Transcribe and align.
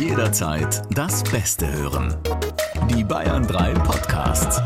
Jederzeit 0.00 0.82
das 0.94 1.22
Beste 1.24 1.70
hören. 1.70 2.16
Die 2.88 3.04
Bayern 3.04 3.46
3 3.46 3.74
Podcasts. 3.74 4.56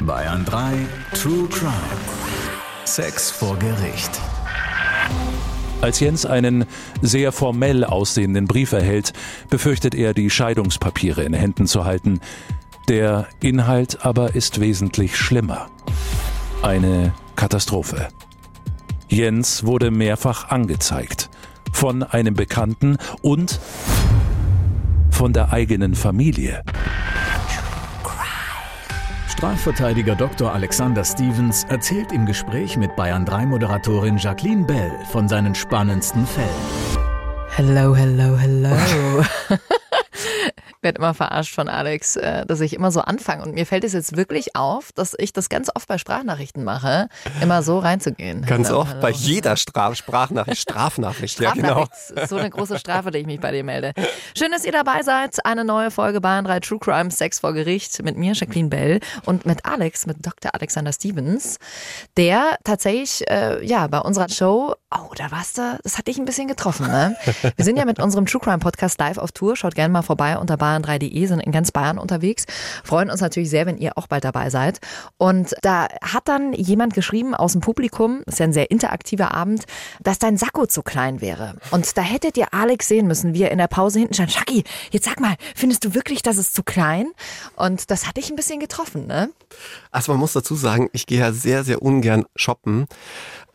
Bayern 0.00 0.46
3 0.46 0.86
True 1.12 1.46
Crime. 1.50 1.74
Sex 2.86 3.30
vor 3.30 3.58
Gericht. 3.58 4.18
Als 5.82 6.00
Jens 6.00 6.24
einen 6.24 6.64
sehr 7.02 7.32
formell 7.32 7.84
aussehenden 7.84 8.46
Brief 8.46 8.72
erhält, 8.72 9.12
befürchtet 9.50 9.94
er, 9.94 10.14
die 10.14 10.30
Scheidungspapiere 10.30 11.22
in 11.22 11.34
Händen 11.34 11.66
zu 11.66 11.84
halten. 11.84 12.20
Der 12.88 13.26
Inhalt 13.40 14.06
aber 14.06 14.34
ist 14.34 14.58
wesentlich 14.58 15.18
schlimmer. 15.18 15.66
Eine 16.62 17.12
Katastrophe. 17.36 18.08
Jens 19.08 19.66
wurde 19.66 19.90
mehrfach 19.90 20.48
angezeigt. 20.48 21.28
Von 21.70 22.02
einem 22.02 22.32
Bekannten 22.32 22.96
und 23.20 23.60
von 25.18 25.32
der 25.32 25.52
eigenen 25.52 25.96
Familie. 25.96 26.62
Strafverteidiger 29.28 30.14
Dr. 30.14 30.54
Alexander 30.54 31.04
Stevens 31.04 31.64
erzählt 31.64 32.12
im 32.12 32.24
Gespräch 32.24 32.76
mit 32.76 32.94
Bayern 32.94 33.24
3 33.24 33.46
Moderatorin 33.46 34.16
Jacqueline 34.16 34.64
Bell 34.64 34.92
von 35.10 35.28
seinen 35.28 35.56
spannendsten 35.56 36.24
Fällen. 36.24 36.48
Hello, 37.56 37.96
hello, 37.96 38.36
hello. 38.38 38.76
werde 40.82 40.98
immer 40.98 41.14
verarscht 41.14 41.54
von 41.54 41.68
Alex, 41.68 42.16
äh, 42.16 42.46
dass 42.46 42.60
ich 42.60 42.74
immer 42.74 42.90
so 42.90 43.00
anfange. 43.00 43.42
Und 43.42 43.54
mir 43.54 43.66
fällt 43.66 43.84
es 43.84 43.92
jetzt 43.92 44.16
wirklich 44.16 44.54
auf, 44.56 44.92
dass 44.92 45.14
ich 45.18 45.32
das 45.32 45.48
ganz 45.48 45.70
oft 45.74 45.88
bei 45.88 45.98
Sprachnachrichten 45.98 46.64
mache, 46.64 47.08
immer 47.40 47.62
so 47.62 47.78
reinzugehen. 47.78 48.42
Ganz 48.42 48.68
hello, 48.68 48.80
oft 48.80 48.90
hello. 48.90 49.02
bei 49.02 49.10
jeder 49.10 49.56
Straf 49.56 49.96
Sprachnachricht, 49.96 50.62
Strafnachricht, 50.62 51.40
ja 51.40 51.52
genau. 51.52 51.86
So 52.28 52.36
eine 52.36 52.50
große 52.50 52.78
Strafe, 52.78 53.10
die 53.10 53.18
ich 53.18 53.26
mich 53.26 53.40
bei 53.40 53.52
dir 53.52 53.64
melde. 53.64 53.92
Schön, 54.36 54.50
dass 54.52 54.64
ihr 54.64 54.72
dabei 54.72 55.02
seid. 55.02 55.44
Eine 55.44 55.64
neue 55.64 55.90
Folge 55.90 56.20
Bayern 56.20 56.44
3 56.44 56.60
True 56.60 56.78
Crime 56.78 57.10
Sex 57.10 57.40
vor 57.40 57.52
Gericht 57.52 58.02
mit 58.02 58.16
mir, 58.16 58.32
Jacqueline 58.34 58.68
Bell 58.68 59.00
und 59.24 59.46
mit 59.46 59.64
Alex, 59.64 60.06
mit 60.06 60.24
Dr. 60.24 60.54
Alexander 60.54 60.92
Stevens, 60.92 61.58
der 62.16 62.58
tatsächlich, 62.64 63.28
äh, 63.30 63.64
ja, 63.64 63.86
bei 63.86 63.98
unserer 64.00 64.28
Show, 64.28 64.74
oh, 64.90 65.12
da 65.16 65.30
warst 65.30 65.58
du, 65.58 65.78
das 65.82 65.98
hat 65.98 66.06
dich 66.06 66.18
ein 66.18 66.24
bisschen 66.24 66.48
getroffen, 66.48 66.86
ne? 66.86 67.16
Wir 67.56 67.64
sind 67.64 67.76
ja 67.76 67.84
mit 67.84 67.98
unserem 67.98 68.26
True 68.26 68.40
Crime 68.40 68.58
Podcast 68.58 68.98
live 68.98 69.18
auf 69.18 69.32
Tour. 69.32 69.56
Schaut 69.56 69.74
gerne 69.74 69.92
mal 69.92 70.02
vorbei 70.02 70.38
unter 70.38 70.56
bayern3.de, 70.68 71.26
sind 71.26 71.40
in 71.40 71.52
ganz 71.52 71.72
Bayern 71.72 71.98
unterwegs. 71.98 72.44
Freuen 72.84 73.10
uns 73.10 73.20
natürlich 73.20 73.50
sehr, 73.50 73.66
wenn 73.66 73.78
ihr 73.78 73.96
auch 73.96 74.06
bald 74.06 74.24
dabei 74.24 74.50
seid. 74.50 74.80
Und 75.16 75.54
da 75.62 75.88
hat 76.02 76.28
dann 76.28 76.52
jemand 76.52 76.94
geschrieben 76.94 77.34
aus 77.34 77.52
dem 77.52 77.60
Publikum, 77.60 78.22
ist 78.26 78.38
ja 78.38 78.44
ein 78.44 78.52
sehr 78.52 78.70
interaktiver 78.70 79.32
Abend, 79.32 79.64
dass 80.00 80.18
dein 80.18 80.36
Sakko 80.36 80.66
zu 80.66 80.82
klein 80.82 81.20
wäre. 81.20 81.54
Und 81.70 81.96
da 81.96 82.02
hättet 82.02 82.36
ihr 82.36 82.52
Alex 82.52 82.88
sehen 82.88 83.06
müssen, 83.06 83.34
wie 83.34 83.42
er 83.42 83.50
in 83.50 83.58
der 83.58 83.68
Pause 83.68 83.98
hinten 83.98 84.14
stand. 84.14 84.32
Schacki, 84.32 84.64
jetzt 84.90 85.06
sag 85.06 85.20
mal, 85.20 85.36
findest 85.54 85.84
du 85.84 85.94
wirklich, 85.94 86.22
dass 86.22 86.36
es 86.36 86.52
zu 86.52 86.62
klein? 86.62 87.12
Und 87.56 87.90
das 87.90 88.06
hat 88.06 88.16
dich 88.16 88.30
ein 88.30 88.36
bisschen 88.36 88.60
getroffen, 88.60 89.06
ne? 89.06 89.30
Also 89.90 90.12
man 90.12 90.20
muss 90.20 90.32
dazu 90.32 90.54
sagen, 90.54 90.88
ich 90.92 91.06
gehe 91.06 91.20
ja 91.20 91.32
sehr, 91.32 91.64
sehr 91.64 91.82
ungern 91.82 92.26
shoppen. 92.36 92.86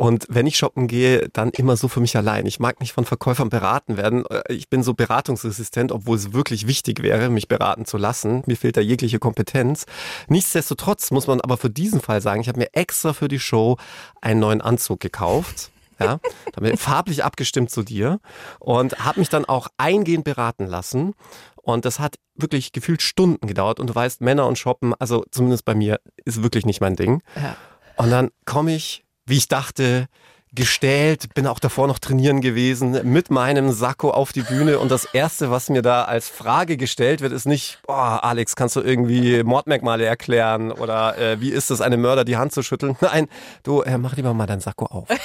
Und 0.04 0.26
wenn 0.28 0.48
ich 0.48 0.58
shoppen 0.58 0.88
gehe, 0.88 1.30
dann 1.32 1.52
immer 1.52 1.78
so 1.78 1.88
für 1.88 2.02
mich 2.02 2.18
allein. 2.18 2.46
Ich 2.46 2.60
mag 2.60 2.82
nicht 2.82 2.92
von 2.92 3.06
Verkäufern 3.06 3.48
beraten 3.48 3.96
werden. 3.96 4.26
Ich 4.50 4.70
bin 4.70 4.84
so 4.84 4.94
beratungsresistent, 4.94 5.94
obwohl 5.94 6.18
es 6.18 6.34
wirklich 6.34 6.68
wichtig 6.68 7.02
wäre, 7.02 7.30
mich 7.30 7.48
beraten 7.48 7.86
zu 7.86 7.96
lassen. 7.96 8.44
Mir 8.46 8.58
fehlt 8.58 8.76
da 8.76 8.82
jegliche 8.82 9.20
Kompetenz. 9.20 9.86
Nichtsdestotrotz 10.28 11.12
muss 11.12 11.28
man 11.28 11.40
aber 11.40 11.56
für 11.56 11.70
diesen 11.70 12.02
Fall 12.02 12.20
sagen, 12.20 12.42
ich 12.42 12.50
habe 12.50 12.60
mir 12.60 12.68
extra 12.74 13.14
für 13.14 13.30
die 13.30 13.40
Show 13.40 13.78
einen 14.20 14.42
neuen 14.42 14.60
Anzug 14.60 15.00
gekauft. 15.00 15.72
Ja, 16.00 16.20
damit 16.52 16.80
farblich 16.80 17.24
abgestimmt 17.24 17.70
zu 17.70 17.82
dir 17.82 18.20
und 18.60 19.06
habe 19.06 19.22
mich 19.22 19.30
dann 19.30 19.46
auch 19.46 19.70
eingehend 19.78 20.26
beraten 20.26 20.66
lassen. 20.66 21.14
Und 21.56 21.86
das 21.86 22.00
hat 22.00 22.18
wirklich 22.36 22.74
gefühlt 22.74 23.02
Stunden 23.02 23.48
gedauert. 23.48 23.80
Und 23.80 23.88
du 23.88 23.96
weißt, 23.96 24.20
Männer 24.20 24.48
und 24.48 24.58
Shoppen, 24.58 24.94
also 25.00 25.24
zumindest 25.32 25.64
bei 25.64 25.76
mir, 25.76 26.02
ist 26.26 26.44
wirklich 26.44 26.66
nicht 26.66 26.82
mein 26.82 26.98
Ding. 26.98 27.22
Ja. 27.38 27.56
Und 27.96 28.10
dann 28.10 28.32
komme 28.44 28.76
ich, 28.76 29.06
wie 29.26 29.38
ich 29.38 29.48
dachte, 29.48 30.08
gestählt, 30.56 31.34
bin 31.34 31.48
auch 31.48 31.60
davor 31.60 31.88
noch 31.88 32.00
trainieren 32.00 32.42
gewesen, 32.42 33.00
mit 33.12 33.32
meinem 33.32 33.72
Sakko 33.72 34.12
auf 34.12 34.32
die 34.32 34.42
Bühne 34.42 34.80
und 34.80 34.92
das 34.92 35.06
Erste, 35.06 35.50
was 35.50 35.70
mir 35.70 35.82
da 35.82 36.04
als 36.04 36.30
Frage 36.30 36.78
gestellt 36.78 37.22
wird, 37.22 37.34
ist 37.34 37.46
nicht, 37.46 37.80
boah, 37.88 38.24
Alex, 38.24 38.56
kannst 38.56 38.76
du 38.76 38.82
irgendwie 38.82 39.44
Mordmerkmale 39.44 40.06
erklären 40.06 40.72
oder 40.72 41.18
äh, 41.18 41.42
wie 41.42 41.50
ist 41.50 41.72
es, 41.72 41.82
einem 41.82 42.02
Mörder 42.02 42.24
die 42.24 42.38
Hand 42.38 42.54
zu 42.54 42.62
schütteln? 42.62 42.96
Nein, 43.02 43.28
du, 43.64 43.82
äh, 43.82 43.98
mach 43.98 44.16
lieber 44.16 44.34
mal 44.34 44.46
dein 44.46 44.60
Sakko 44.60 44.86
auf. 44.86 45.08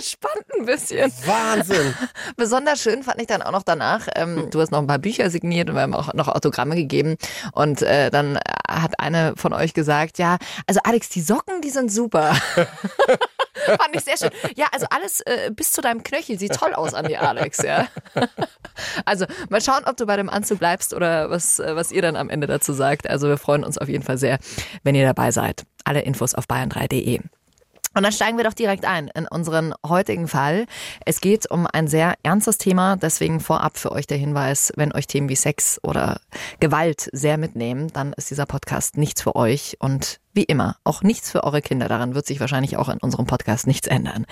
Spannend 0.00 0.46
ein 0.58 0.66
bisschen. 0.66 1.12
Wahnsinn. 1.26 1.94
Besonders 2.36 2.82
schön 2.82 3.02
fand 3.02 3.20
ich 3.20 3.26
dann 3.26 3.42
auch 3.42 3.52
noch 3.52 3.62
danach, 3.62 4.08
ähm, 4.16 4.48
du 4.50 4.60
hast 4.60 4.72
noch 4.72 4.78
ein 4.78 4.86
paar 4.86 4.98
Bücher 4.98 5.30
signiert 5.30 5.68
und 5.68 5.76
wir 5.76 5.82
haben 5.82 5.94
auch 5.94 6.14
noch 6.14 6.28
Autogramme 6.28 6.74
gegeben 6.74 7.16
und 7.52 7.82
äh, 7.82 8.10
dann 8.10 8.38
hat 8.68 8.98
eine 8.98 9.34
von 9.36 9.52
euch 9.52 9.74
gesagt, 9.74 10.18
ja, 10.18 10.38
also 10.66 10.80
Alex, 10.84 11.08
die 11.10 11.20
Socken, 11.20 11.60
die 11.60 11.70
sind 11.70 11.92
super. 11.92 12.34
Fand 13.78 13.94
ich 13.94 14.04
sehr 14.04 14.16
schön. 14.16 14.30
Ja, 14.56 14.66
also 14.72 14.86
alles 14.90 15.20
äh, 15.20 15.50
bis 15.54 15.72
zu 15.72 15.80
deinem 15.80 16.02
Knöchel 16.02 16.38
sieht 16.38 16.54
toll 16.54 16.74
aus 16.74 16.94
an 16.94 17.06
dir, 17.06 17.22
Alex, 17.22 17.58
ja. 17.62 17.88
Also 19.04 19.26
mal 19.50 19.60
schauen, 19.60 19.84
ob 19.84 19.96
du 19.96 20.06
bei 20.06 20.16
dem 20.16 20.30
Anzug 20.30 20.58
bleibst 20.58 20.94
oder 20.94 21.30
was, 21.30 21.58
äh, 21.58 21.76
was 21.76 21.92
ihr 21.92 22.02
dann 22.02 22.16
am 22.16 22.30
Ende 22.30 22.46
dazu 22.46 22.72
sagt. 22.72 23.08
Also 23.08 23.28
wir 23.28 23.36
freuen 23.36 23.64
uns 23.64 23.78
auf 23.78 23.88
jeden 23.88 24.02
Fall 24.02 24.18
sehr, 24.18 24.38
wenn 24.82 24.94
ihr 24.94 25.04
dabei 25.04 25.30
seid. 25.30 25.64
Alle 25.84 26.00
Infos 26.00 26.34
auf 26.34 26.46
bayern3.de. 26.46 27.20
Und 27.94 28.02
dann 28.02 28.12
steigen 28.12 28.36
wir 28.36 28.44
doch 28.44 28.54
direkt 28.54 28.84
ein 28.84 29.08
in 29.08 29.26
unseren 29.26 29.74
heutigen 29.86 30.28
Fall. 30.28 30.66
Es 31.04 31.20
geht 31.20 31.50
um 31.50 31.66
ein 31.70 31.88
sehr 31.88 32.14
ernstes 32.22 32.58
Thema, 32.58 32.96
deswegen 32.96 33.40
vorab 33.40 33.78
für 33.78 33.92
euch 33.92 34.06
der 34.06 34.18
Hinweis, 34.18 34.72
wenn 34.76 34.92
euch 34.92 35.06
Themen 35.06 35.28
wie 35.28 35.36
Sex 35.36 35.78
oder 35.82 36.20
Gewalt 36.60 37.08
sehr 37.12 37.38
mitnehmen, 37.38 37.92
dann 37.92 38.12
ist 38.14 38.30
dieser 38.30 38.46
Podcast 38.46 38.96
nichts 38.96 39.22
für 39.22 39.36
euch 39.36 39.76
und 39.80 40.20
wie 40.34 40.44
immer 40.44 40.76
auch 40.84 41.02
nichts 41.02 41.30
für 41.30 41.44
eure 41.44 41.60
Kinder. 41.60 41.88
Daran 41.88 42.14
wird 42.14 42.26
sich 42.26 42.40
wahrscheinlich 42.40 42.76
auch 42.76 42.88
in 42.88 42.98
unserem 42.98 43.26
Podcast 43.26 43.66
nichts 43.66 43.86
ändern. 43.86 44.26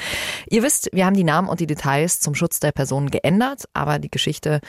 Ihr 0.48 0.62
wisst, 0.62 0.88
wir 0.92 1.04
haben 1.04 1.16
die 1.16 1.24
Namen 1.24 1.48
und 1.48 1.60
die 1.60 1.66
Details 1.66 2.20
zum 2.20 2.34
Schutz 2.34 2.60
der 2.60 2.72
Person 2.72 3.10
geändert, 3.10 3.64
aber 3.74 3.98
die 3.98 4.10
Geschichte 4.10 4.60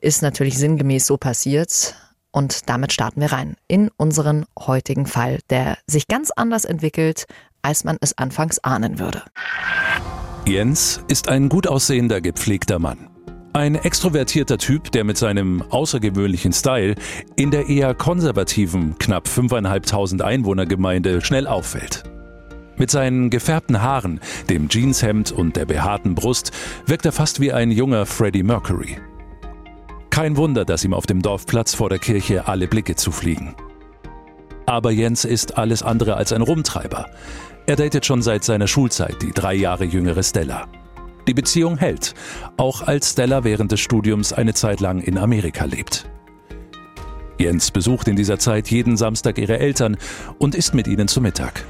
ist 0.00 0.22
natürlich 0.22 0.58
sinngemäß 0.58 1.06
so 1.06 1.16
passiert. 1.16 1.94
Und 2.30 2.68
damit 2.68 2.92
starten 2.92 3.20
wir 3.20 3.32
rein 3.32 3.56
in 3.68 3.90
unseren 3.96 4.44
heutigen 4.58 5.06
Fall, 5.06 5.38
der 5.48 5.78
sich 5.86 6.08
ganz 6.08 6.30
anders 6.30 6.66
entwickelt, 6.66 7.24
als 7.68 7.84
man 7.84 7.98
es 8.00 8.16
anfangs 8.16 8.58
ahnen 8.60 8.98
würde. 8.98 9.22
Jens 10.46 11.02
ist 11.08 11.28
ein 11.28 11.50
gut 11.50 11.66
aussehender, 11.66 12.22
gepflegter 12.22 12.78
Mann. 12.78 13.10
Ein 13.52 13.74
extrovertierter 13.74 14.56
Typ, 14.56 14.90
der 14.92 15.04
mit 15.04 15.18
seinem 15.18 15.62
außergewöhnlichen 15.68 16.54
Style 16.54 16.94
in 17.36 17.50
der 17.50 17.68
eher 17.68 17.94
konservativen, 17.94 18.96
knapp 18.98 19.26
5.500 19.26 20.22
Einwohnergemeinde 20.22 21.20
schnell 21.20 21.46
auffällt. 21.46 22.04
Mit 22.78 22.90
seinen 22.90 23.28
gefärbten 23.28 23.82
Haaren, 23.82 24.20
dem 24.48 24.70
Jeanshemd 24.70 25.30
und 25.32 25.56
der 25.56 25.66
behaarten 25.66 26.14
Brust 26.14 26.52
wirkt 26.86 27.04
er 27.04 27.12
fast 27.12 27.38
wie 27.38 27.52
ein 27.52 27.70
junger 27.70 28.06
Freddie 28.06 28.44
Mercury. 28.44 28.96
Kein 30.08 30.38
Wunder, 30.38 30.64
dass 30.64 30.84
ihm 30.84 30.94
auf 30.94 31.04
dem 31.04 31.20
Dorfplatz 31.20 31.74
vor 31.74 31.90
der 31.90 31.98
Kirche 31.98 32.48
alle 32.48 32.66
Blicke 32.66 32.96
zufliegen. 32.96 33.54
Aber 34.68 34.90
Jens 34.90 35.24
ist 35.24 35.56
alles 35.56 35.82
andere 35.82 36.16
als 36.16 36.30
ein 36.30 36.42
Rumtreiber. 36.42 37.06
Er 37.68 37.76
datet 37.76 38.06
schon 38.06 38.22
seit 38.22 38.44
seiner 38.44 38.66
Schulzeit 38.66 39.20
die 39.20 39.30
drei 39.30 39.52
Jahre 39.52 39.84
jüngere 39.84 40.22
Stella. 40.22 40.68
Die 41.26 41.34
Beziehung 41.34 41.76
hält, 41.76 42.14
auch 42.56 42.80
als 42.80 43.10
Stella 43.10 43.44
während 43.44 43.70
des 43.70 43.80
Studiums 43.80 44.32
eine 44.32 44.54
Zeit 44.54 44.80
lang 44.80 45.02
in 45.02 45.18
Amerika 45.18 45.66
lebt. 45.66 46.08
Jens 47.36 47.70
besucht 47.70 48.08
in 48.08 48.16
dieser 48.16 48.38
Zeit 48.38 48.70
jeden 48.70 48.96
Samstag 48.96 49.36
ihre 49.36 49.58
Eltern 49.58 49.98
und 50.38 50.54
isst 50.54 50.72
mit 50.72 50.88
ihnen 50.88 51.08
zu 51.08 51.20
Mittag. 51.20 51.62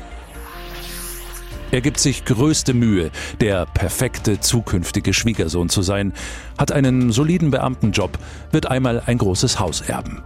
Er 1.73 1.81
gibt 1.81 1.99
sich 1.99 2.25
größte 2.25 2.75
Mühe, 2.75 3.11
der 3.41 3.67
perfekte 3.67 4.39
zukünftige 4.39 5.13
Schwiegersohn 5.13 5.69
zu 5.69 5.83
sein, 5.83 6.13
hat 6.59 6.71
einen 6.71 7.11
soliden 7.11 7.51
Beamtenjob, 7.51 8.17
wird 8.53 8.71
einmal 8.71 9.03
ein 9.05 9.19
großes 9.19 9.59
Haus 9.59 9.81
erben. 9.81 10.23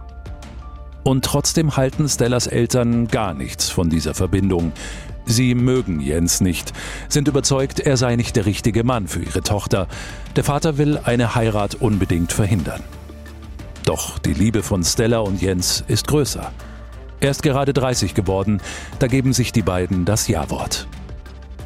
Und 1.03 1.25
trotzdem 1.25 1.75
halten 1.75 2.07
Stellas 2.07 2.45
Eltern 2.45 3.07
gar 3.07 3.33
nichts 3.33 3.69
von 3.69 3.89
dieser 3.89 4.13
Verbindung. 4.13 4.71
Sie 5.25 5.55
mögen 5.55 5.99
Jens 5.99 6.41
nicht, 6.41 6.73
sind 7.07 7.27
überzeugt, 7.27 7.79
er 7.79 7.97
sei 7.97 8.15
nicht 8.15 8.35
der 8.35 8.45
richtige 8.45 8.83
Mann 8.83 9.07
für 9.07 9.21
ihre 9.21 9.41
Tochter. 9.41 9.87
Der 10.35 10.43
Vater 10.43 10.77
will 10.77 10.99
eine 11.03 11.35
Heirat 11.35 11.75
unbedingt 11.75 12.33
verhindern. 12.33 12.81
Doch 13.85 14.19
die 14.19 14.33
Liebe 14.33 14.63
von 14.63 14.83
Stella 14.83 15.19
und 15.19 15.41
Jens 15.41 15.83
ist 15.87 16.07
größer. 16.07 16.51
Er 17.19 17.31
ist 17.31 17.43
gerade 17.43 17.73
30 17.73 18.15
geworden, 18.15 18.61
da 18.99 19.07
geben 19.07 19.33
sich 19.33 19.51
die 19.53 19.61
beiden 19.61 20.05
das 20.05 20.27
Ja-Wort. 20.27 20.87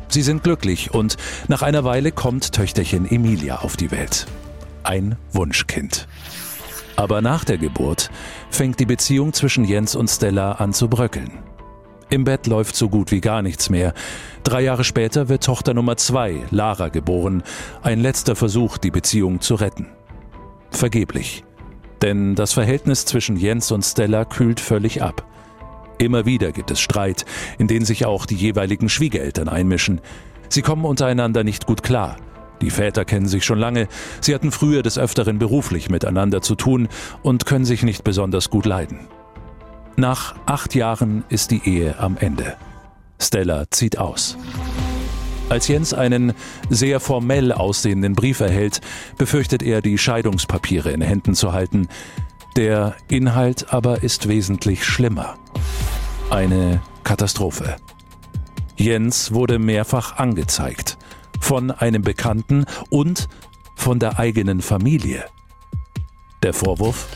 Sie 0.07 0.21
sind 0.21 0.44
glücklich 0.44 0.94
und 0.94 1.18
nach 1.48 1.62
einer 1.62 1.83
Weile 1.83 2.12
kommt 2.12 2.54
Töchterchen 2.54 3.09
Emilia 3.09 3.57
auf 3.59 3.75
die 3.75 3.92
Welt. 3.92 4.27
Ein 4.83 5.18
Wunschkind. 5.33 6.07
Aber 6.95 7.21
nach 7.21 7.44
der 7.44 7.57
Geburt 7.57 8.09
fängt 8.50 8.80
die 8.80 8.86
Beziehung 8.86 9.33
zwischen 9.33 9.65
Jens 9.65 9.95
und 9.95 10.07
Stella 10.09 10.54
an 10.54 10.74
zu 10.74 10.88
bröckeln. 10.88 11.31
Im 12.09 12.24
Bett 12.24 12.48
läuft 12.48 12.75
so 12.75 12.88
gut 12.88 13.12
wie 13.12 13.19
gar 13.19 13.42
nichts 13.42 13.69
mehr. 13.69 13.94
Drei 14.44 14.62
Jahre 14.62 14.86
später 14.86 15.27
wird 15.27 15.44
Tochter 15.44 15.74
Nummer 15.74 15.98
zwei, 15.98 16.42
Lara, 16.51 16.88
geboren. 16.88 17.44
Ein 17.81 18.00
letzter 18.00 18.36
Versuch, 18.36 18.77
die 18.77 18.92
Beziehung 18.92 19.42
zu 19.42 19.56
retten. 19.56 19.88
Vergeblich. 20.71 21.44
Denn 22.01 22.36
das 22.36 22.54
Verhältnis 22.54 23.06
zwischen 23.06 23.36
Jens 23.36 23.71
und 23.71 23.83
Stella 23.83 24.24
kühlt 24.24 24.59
völlig 24.59 25.01
ab. 25.01 25.25
Immer 25.98 26.25
wieder 26.25 26.51
gibt 26.51 26.71
es 26.71 26.80
Streit, 26.80 27.25
in 27.57 27.68
den 27.68 27.83
sich 27.83 28.06
auch 28.06 28.25
die 28.25 28.36
jeweiligen 28.36 28.88
Schwiegereltern 28.88 29.50
einmischen. 29.50 30.00
Sie 30.48 30.62
kommen 30.62 30.86
untereinander 30.86 31.44
nicht 31.44 31.65
gut 31.65 31.83
klar. 31.83 32.18
Die 32.62 32.69
Väter 32.69 33.04
kennen 33.04 33.27
sich 33.27 33.44
schon 33.44 33.59
lange, 33.59 33.88
sie 34.21 34.33
hatten 34.33 34.51
früher 34.51 34.81
des 34.81 34.98
Öfteren 34.98 35.39
beruflich 35.39 35.89
miteinander 35.89 36.42
zu 36.42 36.56
tun 36.56 36.88
und 37.21 37.45
können 37.45 37.65
sich 37.65 37.83
nicht 37.83 38.04
besonders 38.04 38.50
gut 38.50 38.65
leiden. 38.65 39.07
Nach 39.99 40.35
acht 40.45 40.75
Jahren 40.75 41.23
ist 41.27 41.49
die 41.49 41.67
Ehe 41.67 41.97
am 41.97 42.17
Ende. 42.17 42.55
Stella 43.19 43.65
zieht 43.71 43.97
aus. 43.97 44.38
Als 45.49 45.67
Jens 45.67 45.91
einen 45.91 46.33
sehr 46.69 46.99
formell 46.99 47.51
aussehenden 47.51 48.13
Brief 48.13 48.39
erhält, 48.39 48.79
befürchtet 49.17 49.63
er, 49.63 49.81
die 49.81 49.97
Scheidungspapiere 49.97 50.91
in 50.91 51.01
Händen 51.01 51.33
zu 51.33 51.51
halten. 51.51 51.88
Der 52.55 52.94
Inhalt 53.09 53.73
aber 53.73 54.03
ist 54.03 54.27
wesentlich 54.27 54.85
schlimmer. 54.85 55.39
Eine 56.29 56.79
Katastrophe. 57.03 57.77
Jens 58.75 59.33
wurde 59.33 59.57
mehrfach 59.57 60.17
angezeigt. 60.17 60.99
Von 61.39 61.71
einem 61.71 62.03
Bekannten 62.03 62.65
und 62.91 63.29
von 63.75 63.97
der 63.97 64.19
eigenen 64.19 64.61
Familie. 64.61 65.25
Der 66.44 66.53
Vorwurf? 66.53 67.07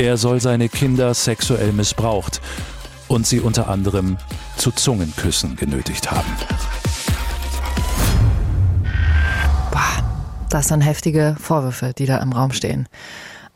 Er 0.00 0.16
soll 0.16 0.40
seine 0.40 0.70
Kinder 0.70 1.12
sexuell 1.12 1.74
missbraucht 1.74 2.40
und 3.06 3.26
sie 3.26 3.38
unter 3.38 3.68
anderem 3.68 4.16
zu 4.56 4.70
Zungenküssen 4.70 5.56
genötigt 5.56 6.10
haben. 6.10 6.26
Das 10.48 10.68
sind 10.68 10.80
heftige 10.80 11.36
Vorwürfe, 11.38 11.92
die 11.92 12.06
da 12.06 12.16
im 12.16 12.32
Raum 12.32 12.52
stehen. 12.52 12.88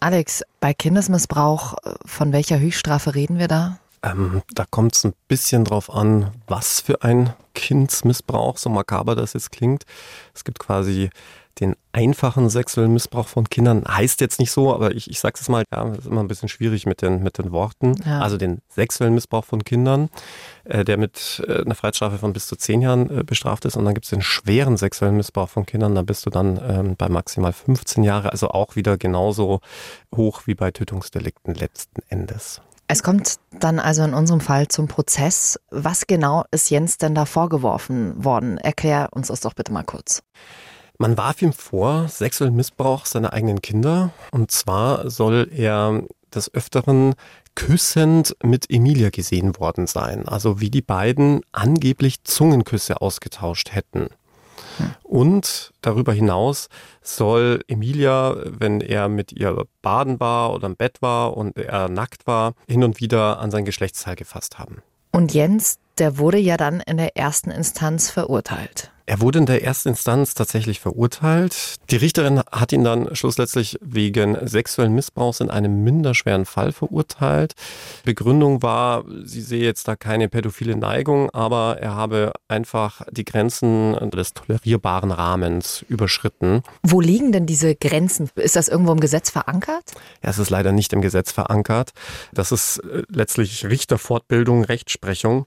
Alex, 0.01 0.43
bei 0.61 0.75
Kindesmissbrauch, 0.75 1.79
äh, 1.83 1.95
von 2.05 2.31
welcher 2.33 2.59
Höchststrafe 2.59 3.15
reden 3.15 3.39
wir 3.39 3.49
da? 3.49 3.79
Ähm, 4.03 4.43
da 4.53 4.67
kommt 4.69 4.95
es 4.97 5.05
ein 5.05 5.15
bisschen 5.29 5.65
drauf 5.65 5.91
an, 5.91 6.31
was 6.47 6.81
für 6.81 7.03
ein 7.03 7.33
Kindsmissbrauch, 7.55 8.59
so 8.59 8.69
makaber 8.69 9.17
das 9.17 9.33
jetzt 9.33 9.51
klingt. 9.51 9.85
Es 10.35 10.45
gibt 10.45 10.59
quasi 10.59 11.09
den 11.61 11.77
einfachen 11.93 12.49
sexuellen 12.49 12.93
Missbrauch 12.93 13.29
von 13.29 13.49
Kindern. 13.49 13.85
Heißt 13.87 14.21
jetzt 14.21 14.41
nicht 14.41 14.51
so, 14.51 14.75
aber 14.75 14.95
ich, 14.95 15.09
ich 15.09 15.21
sage 15.21 15.39
es 15.41 15.49
mal, 15.49 15.65
ja, 15.73 15.89
ist 15.93 16.07
immer 16.07 16.21
ein 16.21 16.29
bisschen 16.29 16.49
schwierig 16.49 16.87
mit 16.87 17.03
den, 17.03 17.23
mit 17.23 17.39
den 17.39 17.53
Worten. 17.53 17.95
Ja. 18.05 18.21
Also 18.21 18.37
den 18.37 18.61
sexuellen 18.69 19.15
Missbrauch 19.15 19.45
von 19.45 19.65
Kindern, 19.65 20.11
äh, 20.65 20.85
der 20.85 20.97
mit 20.97 21.43
äh, 21.47 21.63
einer 21.63 21.75
Freiheitsstrafe 21.75 22.19
von 22.19 22.33
bis 22.33 22.47
zu 22.47 22.57
zehn 22.57 22.83
Jahren 22.83 23.21
äh, 23.21 23.23
bestraft 23.23 23.65
ist. 23.65 23.77
Und 23.77 23.85
dann 23.85 23.95
gibt 23.95 24.05
es 24.05 24.11
den 24.11 24.23
schweren 24.23 24.77
sexuellen 24.77 25.17
Missbrauch 25.17 25.49
von 25.49 25.67
Kindern, 25.67 25.95
da 25.95 26.03
bist 26.03 26.27
du 26.27 26.31
dann 26.31 26.61
ähm, 26.67 26.97
bei 26.97 27.09
maximal 27.09 27.53
15 27.53 28.03
Jahre, 28.03 28.33
also 28.33 28.49
auch 28.49 28.77
wieder 28.77 28.99
genauso 28.99 29.61
hoch 30.15 30.43
wie 30.47 30.55
bei 30.55 30.71
Tötungsdelikten 30.71 31.55
letzten 31.55 32.03
Endes. 32.09 32.61
Es 32.87 33.03
kommt 33.03 33.37
dann 33.51 33.79
also 33.79 34.03
in 34.03 34.13
unserem 34.13 34.41
Fall 34.41 34.69
zum 34.69 34.89
Prozess. 34.89 35.59
Was 35.71 36.07
genau 36.07 36.45
ist 36.51 36.71
Jens 36.71 36.99
denn 36.99 37.15
da 37.15 37.25
vorgeworfen 37.25 38.23
worden? 38.23 38.59
Erklär 38.59 39.09
uns 39.13 39.29
das 39.29 39.41
doch 39.41 39.55
bitte 39.55 39.73
mal 39.73 39.85
kurz. 39.85 40.23
Man 40.99 41.17
warf 41.17 41.43
ihm 41.43 41.53
vor, 41.53 42.09
sexuellen 42.09 42.55
Missbrauch 42.55 43.07
seiner 43.07 43.33
eigenen 43.33 43.63
Kinder. 43.63 44.11
Und 44.31 44.51
zwar 44.51 45.11
soll 45.11 45.51
er 45.55 46.05
des 46.35 46.53
Öfteren 46.55 47.15
küssend 47.55 48.37
mit 48.43 48.71
Emilia 48.71 49.11
gesehen 49.11 49.59
worden 49.59 49.87
sein. 49.87 50.29
Also 50.29 50.61
wie 50.61 50.71
die 50.71 50.83
beiden 50.83 51.43
angeblich 51.53 52.25
Zungenküsse 52.25 53.01
ausgetauscht 53.01 53.73
hätten. 53.73 54.09
Und 55.03 55.73
darüber 55.83 56.13
hinaus 56.13 56.69
soll 57.01 57.61
Emilia, 57.69 58.37
wenn 58.45 58.81
er 58.81 59.09
mit 59.09 59.33
ihr 59.33 59.65
baden 59.83 60.19
war 60.19 60.53
oder 60.53 60.67
im 60.67 60.77
Bett 60.77 61.01
war 61.01 61.37
und 61.37 61.57
er 61.57 61.89
nackt 61.89 62.27
war, 62.27 62.55
hin 62.69 62.83
und 62.83 63.01
wieder 63.01 63.39
an 63.39 63.51
sein 63.51 63.65
Geschlechtsteil 63.65 64.17
gefasst 64.17 64.59
haben. 64.59 64.83
Und 65.13 65.33
Jens, 65.33 65.79
der 65.99 66.19
wurde 66.19 66.39
ja 66.39 66.57
dann 66.57 66.81
in 66.81 66.97
der 66.97 67.17
ersten 67.17 67.51
Instanz 67.51 68.11
verurteilt. 68.11 68.91
Er 69.07 69.21
wurde 69.21 69.39
in 69.39 69.45
der 69.45 69.63
ersten 69.63 69.91
Instanz 69.91 70.33
tatsächlich 70.33 70.81
verurteilt. 70.81 71.75
Die 71.91 71.97
Richterin 71.97 72.41
hat 72.51 72.73
ihn 72.73 72.85
dann 72.85 73.15
schlussendlich 73.15 73.79
wegen 73.83 74.49
sexuellen 74.49 74.95
Missbrauchs 74.95 75.41
in 75.41 75.51
einem 75.51 75.85
minderschweren 75.85 76.47
Fall 76.47 76.73
verurteilt. 76.73 77.53
Begründung 78.05 78.63
war, 78.63 79.05
sie 79.25 79.43
sehe 79.43 79.63
jetzt 79.63 79.89
da 79.89 79.97
keine 79.97 80.31
pädophile 80.31 80.75
Neigung, 80.75 81.29
aber 81.31 81.77
er 81.81 81.95
habe 81.95 82.33
einfach 82.49 83.03
die 83.11 83.27
Grenzen 83.27 83.93
des 84.11 84.33
tolerierbaren 84.33 85.11
Rahmens 85.11 85.85
überschritten. 85.87 86.63
Wo 86.83 87.03
liegen 87.03 87.31
denn 87.31 87.45
diese 87.45 87.75
Grenzen? 87.75 88.31
Ist 88.37 88.57
das 88.57 88.69
irgendwo 88.69 88.93
im 88.93 89.01
Gesetz 89.01 89.29
verankert? 89.29 89.85
Ja, 90.23 90.31
es 90.31 90.39
ist 90.39 90.49
leider 90.49 90.73
nicht 90.73 90.95
im 90.95 91.03
Gesetz 91.03 91.31
verankert. 91.31 91.91
Das 92.33 92.53
ist 92.53 92.79
äh, 92.79 93.03
letztlich 93.11 93.67
Richterfortbildung, 93.67 94.65
Rechtsprechung. 94.65 95.45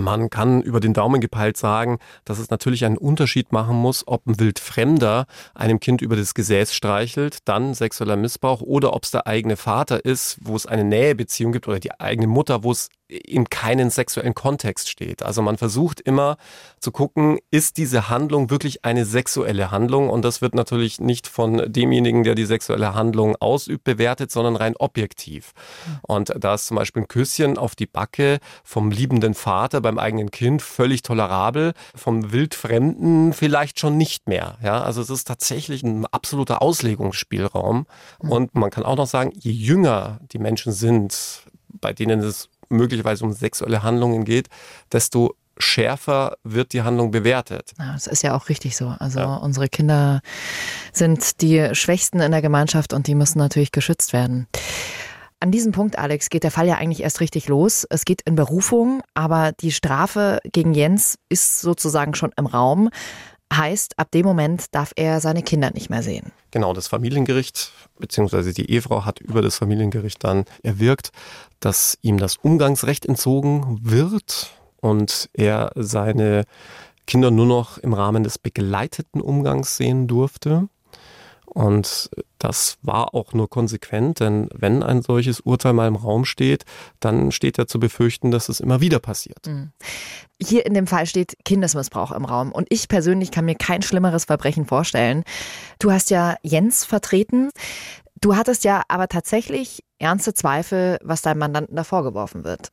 Man 0.00 0.30
kann 0.30 0.62
über 0.62 0.80
den 0.80 0.92
Daumen 0.94 1.20
gepeilt 1.20 1.56
sagen, 1.56 1.98
dass 2.24 2.38
es 2.38 2.50
natürlich 2.50 2.84
einen 2.84 2.98
Unterschied 2.98 3.52
machen 3.52 3.76
muss, 3.76 4.06
ob 4.06 4.26
ein 4.26 4.38
Wildfremder 4.38 5.26
einem 5.54 5.80
Kind 5.80 6.02
über 6.02 6.16
das 6.16 6.34
Gesäß 6.34 6.74
streichelt, 6.74 7.38
dann 7.46 7.74
sexueller 7.74 8.16
Missbrauch, 8.16 8.60
oder 8.60 8.92
ob 8.92 9.04
es 9.04 9.10
der 9.10 9.26
eigene 9.26 9.56
Vater 9.56 10.04
ist, 10.04 10.38
wo 10.42 10.54
es 10.56 10.66
eine 10.66 10.84
Nähebeziehung 10.84 11.52
gibt, 11.52 11.68
oder 11.68 11.80
die 11.80 11.98
eigene 11.98 12.26
Mutter, 12.26 12.62
wo 12.62 12.72
es 12.72 12.88
in 13.08 13.48
keinen 13.48 13.90
sexuellen 13.90 14.34
Kontext 14.34 14.88
steht. 14.88 15.22
Also 15.22 15.42
man 15.42 15.58
versucht 15.58 16.00
immer 16.00 16.36
zu 16.80 16.90
gucken, 16.90 17.38
ist 17.50 17.76
diese 17.76 18.08
Handlung 18.08 18.50
wirklich 18.50 18.84
eine 18.84 19.04
sexuelle 19.04 19.70
Handlung? 19.70 20.10
Und 20.10 20.24
das 20.24 20.42
wird 20.42 20.54
natürlich 20.54 21.00
nicht 21.00 21.28
von 21.28 21.72
demjenigen, 21.72 22.24
der 22.24 22.34
die 22.34 22.44
sexuelle 22.44 22.94
Handlung 22.94 23.36
ausübt, 23.36 23.84
bewertet, 23.84 24.30
sondern 24.30 24.56
rein 24.56 24.74
objektiv. 24.76 25.52
Und 26.02 26.32
da 26.38 26.54
ist 26.54 26.66
zum 26.66 26.76
Beispiel 26.76 27.02
ein 27.02 27.08
Küsschen 27.08 27.58
auf 27.58 27.76
die 27.76 27.86
Backe 27.86 28.38
vom 28.64 28.90
liebenden 28.90 29.34
Vater 29.34 29.80
beim 29.80 29.98
eigenen 29.98 30.30
Kind 30.30 30.62
völlig 30.62 31.02
tolerabel, 31.02 31.74
vom 31.94 32.32
Wildfremden 32.32 33.32
vielleicht 33.32 33.78
schon 33.78 33.96
nicht 33.96 34.28
mehr. 34.28 34.58
Ja, 34.62 34.82
also 34.82 35.00
es 35.00 35.10
ist 35.10 35.26
tatsächlich 35.26 35.82
ein 35.82 36.06
absoluter 36.06 36.60
Auslegungsspielraum. 36.60 37.86
Und 38.18 38.54
man 38.54 38.70
kann 38.70 38.84
auch 38.84 38.96
noch 38.96 39.06
sagen, 39.06 39.30
je 39.34 39.52
jünger 39.52 40.18
die 40.32 40.38
Menschen 40.38 40.72
sind, 40.72 41.42
bei 41.68 41.92
denen 41.92 42.20
es 42.20 42.48
möglicherweise 42.68 43.24
um 43.24 43.32
sexuelle 43.32 43.82
Handlungen 43.82 44.24
geht, 44.24 44.48
desto 44.92 45.34
schärfer 45.58 46.36
wird 46.44 46.72
die 46.72 46.82
Handlung 46.82 47.10
bewertet. 47.10 47.72
Ja, 47.78 47.92
das 47.94 48.06
ist 48.06 48.22
ja 48.22 48.36
auch 48.36 48.48
richtig 48.48 48.76
so. 48.76 48.94
Also 48.98 49.20
ja. 49.20 49.36
unsere 49.36 49.68
Kinder 49.68 50.20
sind 50.92 51.40
die 51.40 51.74
Schwächsten 51.74 52.20
in 52.20 52.30
der 52.30 52.42
Gemeinschaft 52.42 52.92
und 52.92 53.06
die 53.06 53.14
müssen 53.14 53.38
natürlich 53.38 53.72
geschützt 53.72 54.12
werden. 54.12 54.48
An 55.38 55.50
diesem 55.50 55.72
Punkt, 55.72 55.98
Alex, 55.98 56.30
geht 56.30 56.44
der 56.44 56.50
Fall 56.50 56.66
ja 56.66 56.76
eigentlich 56.76 57.02
erst 57.02 57.20
richtig 57.20 57.48
los. 57.48 57.86
Es 57.90 58.06
geht 58.06 58.22
in 58.22 58.36
Berufung, 58.36 59.02
aber 59.12 59.52
die 59.52 59.70
Strafe 59.70 60.40
gegen 60.50 60.72
Jens 60.72 61.18
ist 61.28 61.60
sozusagen 61.60 62.14
schon 62.14 62.32
im 62.36 62.46
Raum. 62.46 62.88
Heißt, 63.52 63.98
ab 63.98 64.10
dem 64.10 64.26
Moment 64.26 64.74
darf 64.74 64.92
er 64.96 65.20
seine 65.20 65.42
Kinder 65.42 65.70
nicht 65.70 65.88
mehr 65.88 66.02
sehen. 66.02 66.32
Genau, 66.50 66.72
das 66.72 66.88
Familiengericht 66.88 67.72
bzw. 67.98 68.52
die 68.52 68.70
Ehefrau 68.70 69.04
hat 69.04 69.20
über 69.20 69.40
das 69.40 69.56
Familiengericht 69.58 70.22
dann 70.24 70.44
erwirkt, 70.62 71.10
dass 71.60 71.96
ihm 72.02 72.18
das 72.18 72.36
Umgangsrecht 72.36 73.06
entzogen 73.06 73.78
wird 73.82 74.50
und 74.80 75.30
er 75.32 75.72
seine 75.74 76.44
Kinder 77.06 77.30
nur 77.30 77.46
noch 77.46 77.78
im 77.78 77.94
Rahmen 77.94 78.24
des 78.24 78.38
begleiteten 78.38 79.20
Umgangs 79.20 79.76
sehen 79.76 80.08
durfte. 80.08 80.68
Und 81.56 82.10
das 82.38 82.76
war 82.82 83.14
auch 83.14 83.32
nur 83.32 83.48
konsequent, 83.48 84.20
denn 84.20 84.50
wenn 84.52 84.82
ein 84.82 85.00
solches 85.00 85.40
Urteil 85.40 85.72
mal 85.72 85.88
im 85.88 85.96
Raum 85.96 86.26
steht, 86.26 86.66
dann 87.00 87.32
steht 87.32 87.56
ja 87.56 87.66
zu 87.66 87.80
befürchten, 87.80 88.30
dass 88.30 88.50
es 88.50 88.60
immer 88.60 88.82
wieder 88.82 88.98
passiert. 88.98 89.46
Mhm. 89.46 89.72
Hier 90.38 90.66
in 90.66 90.74
dem 90.74 90.86
Fall 90.86 91.06
steht 91.06 91.38
Kindesmissbrauch 91.46 92.12
im 92.12 92.26
Raum. 92.26 92.52
Und 92.52 92.66
ich 92.68 92.88
persönlich 92.88 93.30
kann 93.30 93.46
mir 93.46 93.54
kein 93.54 93.80
schlimmeres 93.80 94.26
Verbrechen 94.26 94.66
vorstellen. 94.66 95.24
Du 95.78 95.90
hast 95.90 96.10
ja 96.10 96.36
Jens 96.42 96.84
vertreten. 96.84 97.48
Du 98.20 98.36
hattest 98.36 98.64
ja 98.64 98.82
aber 98.88 99.08
tatsächlich 99.08 99.82
ernste 99.98 100.34
Zweifel, 100.34 100.98
was 101.02 101.22
deinem 101.22 101.38
Mandanten 101.38 101.76
da 101.76 101.84
vorgeworfen 101.84 102.44
wird. 102.44 102.70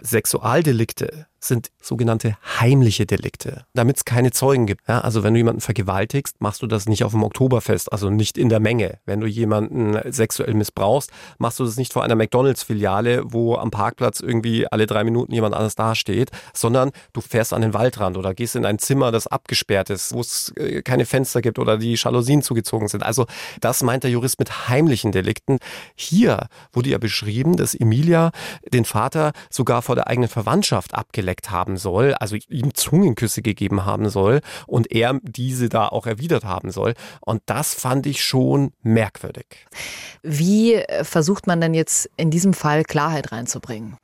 Sexualdelikte 0.00 1.26
sind 1.46 1.70
sogenannte 1.80 2.36
heimliche 2.58 3.06
Delikte, 3.06 3.64
damit 3.74 3.98
es 3.98 4.04
keine 4.04 4.30
Zeugen 4.32 4.66
gibt. 4.66 4.88
Ja, 4.88 5.00
also 5.00 5.22
wenn 5.22 5.34
du 5.34 5.38
jemanden 5.38 5.60
vergewaltigst, 5.60 6.40
machst 6.40 6.62
du 6.62 6.66
das 6.66 6.86
nicht 6.86 7.04
auf 7.04 7.12
dem 7.12 7.22
Oktoberfest, 7.22 7.92
also 7.92 8.10
nicht 8.10 8.38
in 8.38 8.48
der 8.48 8.60
Menge. 8.60 8.98
Wenn 9.04 9.20
du 9.20 9.26
jemanden 9.26 9.98
sexuell 10.10 10.54
missbrauchst, 10.54 11.10
machst 11.38 11.60
du 11.60 11.64
das 11.64 11.76
nicht 11.76 11.92
vor 11.92 12.02
einer 12.02 12.16
McDonalds-Filiale, 12.16 13.22
wo 13.26 13.56
am 13.56 13.70
Parkplatz 13.70 14.20
irgendwie 14.20 14.66
alle 14.66 14.86
drei 14.86 15.04
Minuten 15.04 15.32
jemand 15.32 15.54
anders 15.54 15.74
dasteht, 15.74 16.30
sondern 16.54 16.92
du 17.12 17.20
fährst 17.20 17.52
an 17.52 17.62
den 17.62 17.74
Waldrand 17.74 18.16
oder 18.16 18.34
gehst 18.34 18.56
in 18.56 18.64
ein 18.64 18.78
Zimmer, 18.78 19.12
das 19.12 19.26
abgesperrt 19.26 19.90
ist, 19.90 20.14
wo 20.14 20.20
es 20.20 20.52
äh, 20.56 20.82
keine 20.82 21.04
Fenster 21.04 21.42
gibt 21.42 21.58
oder 21.58 21.76
die 21.78 21.94
Jalousien 21.94 22.42
zugezogen 22.42 22.88
sind. 22.88 23.02
Also 23.02 23.26
das 23.60 23.82
meint 23.82 24.04
der 24.04 24.10
Jurist 24.10 24.38
mit 24.38 24.68
heimlichen 24.68 25.12
Delikten. 25.12 25.58
Hier 25.94 26.48
wurde 26.74 26.90
ja 26.90 26.98
beschrieben, 26.98 27.56
dass 27.56 27.74
Emilia 27.74 28.30
den 28.72 28.84
Vater 28.84 29.32
sogar 29.50 29.82
vor 29.82 29.94
der 29.94 30.08
eigenen 30.08 30.28
Verwandtschaft 30.28 30.94
abgeleckt 30.94 31.50
haben 31.50 31.76
soll, 31.76 32.14
also 32.14 32.36
ihm 32.48 32.74
Zungenküsse 32.74 33.42
gegeben 33.42 33.84
haben 33.84 34.08
soll 34.08 34.40
und 34.66 34.90
er 34.92 35.20
diese 35.22 35.68
da 35.68 35.88
auch 35.88 36.06
erwidert 36.06 36.44
haben 36.44 36.70
soll. 36.70 36.94
Und 37.20 37.42
das 37.46 37.74
fand 37.74 38.06
ich 38.06 38.24
schon 38.24 38.72
merkwürdig. 38.82 39.66
Wie 40.22 40.82
versucht 41.02 41.46
man 41.46 41.60
denn 41.60 41.74
jetzt 41.74 42.10
in 42.16 42.30
diesem 42.30 42.54
Fall 42.54 42.84
Klarheit 42.84 43.32
reinzubringen? 43.32 43.96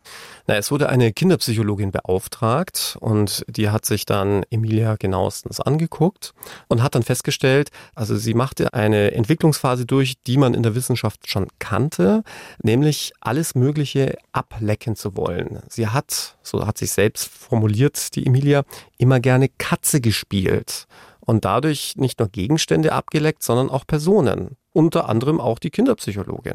Na, 0.46 0.56
es 0.56 0.70
wurde 0.70 0.88
eine 0.88 1.12
Kinderpsychologin 1.12 1.92
beauftragt 1.92 2.96
und 3.00 3.44
die 3.48 3.70
hat 3.70 3.86
sich 3.86 4.04
dann 4.04 4.42
Emilia 4.50 4.96
genauestens 4.96 5.60
angeguckt 5.60 6.34
und 6.68 6.82
hat 6.82 6.94
dann 6.94 7.02
festgestellt, 7.02 7.70
also 7.94 8.16
sie 8.16 8.34
machte 8.34 8.74
eine 8.74 9.12
Entwicklungsphase 9.12 9.86
durch, 9.86 10.14
die 10.26 10.36
man 10.36 10.54
in 10.54 10.62
der 10.62 10.74
Wissenschaft 10.74 11.30
schon 11.30 11.46
kannte, 11.58 12.22
nämlich 12.62 13.12
alles 13.20 13.54
Mögliche 13.54 14.16
ablecken 14.32 14.96
zu 14.96 15.16
wollen. 15.16 15.60
Sie 15.68 15.88
hat, 15.88 16.36
so 16.42 16.66
hat 16.66 16.78
sich 16.78 16.92
selbst 16.92 17.28
formuliert, 17.28 18.14
die 18.14 18.26
Emilia, 18.26 18.64
immer 18.98 19.20
gerne 19.20 19.48
Katze 19.48 20.00
gespielt 20.00 20.86
und 21.20 21.44
dadurch 21.44 21.94
nicht 21.96 22.18
nur 22.18 22.28
Gegenstände 22.28 22.92
abgeleckt, 22.92 23.42
sondern 23.42 23.70
auch 23.70 23.86
Personen 23.86 24.56
unter 24.72 25.08
anderem 25.08 25.40
auch 25.40 25.58
die 25.58 25.70
Kinderpsychologin. 25.70 26.54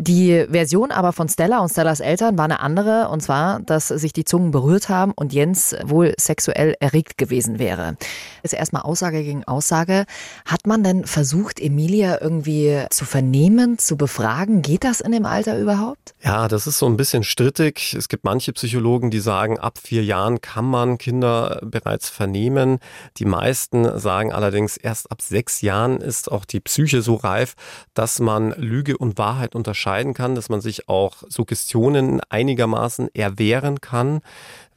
Die 0.00 0.46
Version 0.48 0.92
aber 0.92 1.12
von 1.12 1.28
Stella 1.28 1.58
und 1.58 1.70
Stellas 1.70 1.98
Eltern 1.98 2.38
war 2.38 2.44
eine 2.44 2.60
andere, 2.60 3.08
und 3.08 3.20
zwar, 3.20 3.58
dass 3.60 3.88
sich 3.88 4.12
die 4.12 4.24
Zungen 4.24 4.52
berührt 4.52 4.88
haben 4.88 5.12
und 5.12 5.32
Jens 5.32 5.74
wohl 5.84 6.14
sexuell 6.16 6.76
erregt 6.78 7.18
gewesen 7.18 7.58
wäre. 7.58 7.96
Ist 8.44 8.54
erstmal 8.54 8.82
Aussage 8.82 9.24
gegen 9.24 9.42
Aussage. 9.44 10.06
Hat 10.44 10.68
man 10.68 10.84
denn 10.84 11.04
versucht, 11.04 11.58
Emilia 11.58 12.20
irgendwie 12.20 12.84
zu 12.90 13.04
vernehmen, 13.04 13.76
zu 13.78 13.96
befragen? 13.96 14.62
Geht 14.62 14.84
das 14.84 15.00
in 15.00 15.10
dem 15.10 15.26
Alter 15.26 15.58
überhaupt? 15.58 16.14
Ja, 16.22 16.46
das 16.46 16.68
ist 16.68 16.78
so 16.78 16.86
ein 16.86 16.96
bisschen 16.96 17.24
strittig. 17.24 17.94
Es 17.94 18.08
gibt 18.08 18.24
manche 18.24 18.52
Psychologen, 18.52 19.10
die 19.10 19.20
sagen, 19.20 19.58
ab 19.58 19.78
vier 19.78 20.04
Jahren 20.04 20.40
kann 20.40 20.64
man 20.64 20.96
Kinder 20.96 21.60
bereits 21.64 22.08
vernehmen. 22.08 22.78
Die 23.16 23.24
meisten 23.24 23.98
sagen 23.98 24.32
allerdings, 24.32 24.76
erst 24.76 25.10
ab 25.10 25.22
sechs 25.22 25.60
Jahren 25.60 26.00
ist 26.00 26.30
auch 26.30 26.44
die 26.44 26.60
Psyche 26.60 27.02
so 27.02 27.17
reif, 27.18 27.54
dass 27.94 28.20
man 28.20 28.52
Lüge 28.52 28.96
und 28.96 29.18
Wahrheit 29.18 29.54
unterscheiden 29.54 30.14
kann, 30.14 30.34
dass 30.34 30.48
man 30.48 30.60
sich 30.60 30.88
auch 30.88 31.22
Suggestionen 31.28 32.20
einigermaßen 32.28 33.14
erwehren 33.14 33.80
kann. 33.80 34.20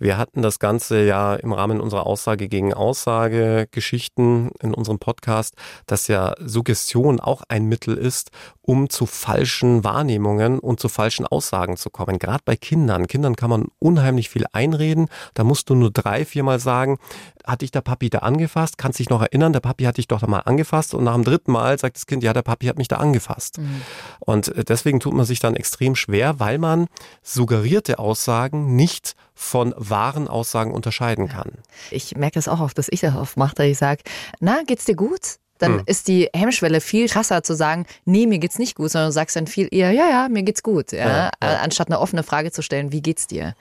Wir 0.01 0.17
hatten 0.17 0.41
das 0.41 0.57
Ganze 0.57 1.03
ja 1.03 1.35
im 1.35 1.53
Rahmen 1.53 1.79
unserer 1.79 2.07
Aussage 2.07 2.47
gegen 2.47 2.73
Aussage 2.73 3.67
Geschichten 3.69 4.49
in 4.59 4.73
unserem 4.73 4.97
Podcast, 4.97 5.53
dass 5.85 6.07
ja 6.07 6.33
Suggestion 6.39 7.19
auch 7.19 7.43
ein 7.49 7.65
Mittel 7.65 7.95
ist, 7.95 8.31
um 8.63 8.89
zu 8.89 9.05
falschen 9.05 9.83
Wahrnehmungen 9.83 10.57
und 10.57 10.79
zu 10.79 10.89
falschen 10.89 11.27
Aussagen 11.27 11.77
zu 11.77 11.91
kommen. 11.91 12.17
Gerade 12.17 12.41
bei 12.43 12.55
Kindern. 12.55 13.05
Kindern 13.05 13.35
kann 13.35 13.51
man 13.51 13.67
unheimlich 13.77 14.31
viel 14.31 14.45
einreden. 14.53 15.07
Da 15.35 15.43
musst 15.43 15.69
du 15.69 15.75
nur 15.75 15.91
drei, 15.91 16.25
viermal 16.25 16.59
sagen, 16.59 16.97
hat 17.45 17.61
dich 17.61 17.69
der 17.69 17.81
Papi 17.81 18.09
da 18.09 18.19
angefasst? 18.19 18.79
Kannst 18.79 18.97
dich 18.97 19.09
noch 19.11 19.21
erinnern, 19.21 19.53
der 19.53 19.59
Papi 19.59 19.83
hat 19.83 19.97
dich 19.97 20.07
doch 20.07 20.21
da 20.21 20.27
mal 20.27 20.39
angefasst. 20.39 20.95
Und 20.95 21.03
nach 21.03 21.13
dem 21.13 21.23
dritten 21.23 21.51
Mal 21.51 21.77
sagt 21.77 21.97
das 21.97 22.07
Kind, 22.07 22.23
ja, 22.23 22.33
der 22.33 22.41
Papi 22.41 22.65
hat 22.65 22.79
mich 22.79 22.87
da 22.87 22.97
angefasst. 22.97 23.59
Mhm. 23.59 23.81
Und 24.19 24.51
deswegen 24.67 24.99
tut 24.99 25.13
man 25.13 25.25
sich 25.25 25.39
dann 25.39 25.55
extrem 25.55 25.95
schwer, 25.95 26.39
weil 26.39 26.57
man 26.57 26.87
suggerierte 27.21 27.99
Aussagen 27.99 28.75
nicht 28.75 29.15
von 29.33 29.73
wahren 29.91 30.27
Aussagen 30.27 30.73
unterscheiden 30.73 31.27
kann. 31.27 31.51
Ich 31.91 32.15
merke 32.15 32.35
das 32.35 32.47
auch 32.47 32.59
oft, 32.59 32.77
dass 32.77 32.87
ich 32.89 33.01
das 33.01 33.15
oft 33.15 33.37
mache, 33.37 33.53
dass 33.55 33.67
ich 33.67 33.77
sage, 33.77 34.01
na, 34.39 34.63
geht's 34.65 34.85
dir 34.85 34.95
gut? 34.95 35.37
Dann 35.61 35.79
hm. 35.79 35.83
ist 35.85 36.07
die 36.07 36.29
Hemmschwelle 36.33 36.81
viel 36.81 37.07
krasser 37.07 37.43
zu 37.43 37.53
sagen, 37.55 37.85
nee, 38.05 38.27
mir 38.27 38.39
geht's 38.39 38.59
nicht 38.59 38.75
gut, 38.75 38.91
sondern 38.91 39.09
du 39.09 39.13
sagst 39.13 39.35
dann 39.35 39.47
viel 39.47 39.67
eher, 39.71 39.91
ja, 39.91 40.09
ja, 40.09 40.27
mir 40.29 40.43
geht's 40.43 40.63
gut, 40.63 40.91
ja, 40.91 41.07
ja, 41.07 41.31
ja. 41.41 41.57
anstatt 41.57 41.87
eine 41.87 41.99
offene 41.99 42.23
Frage 42.23 42.51
zu 42.51 42.61
stellen, 42.61 42.91
wie 42.91 43.01
geht's 43.01 43.27
dir? 43.27 43.53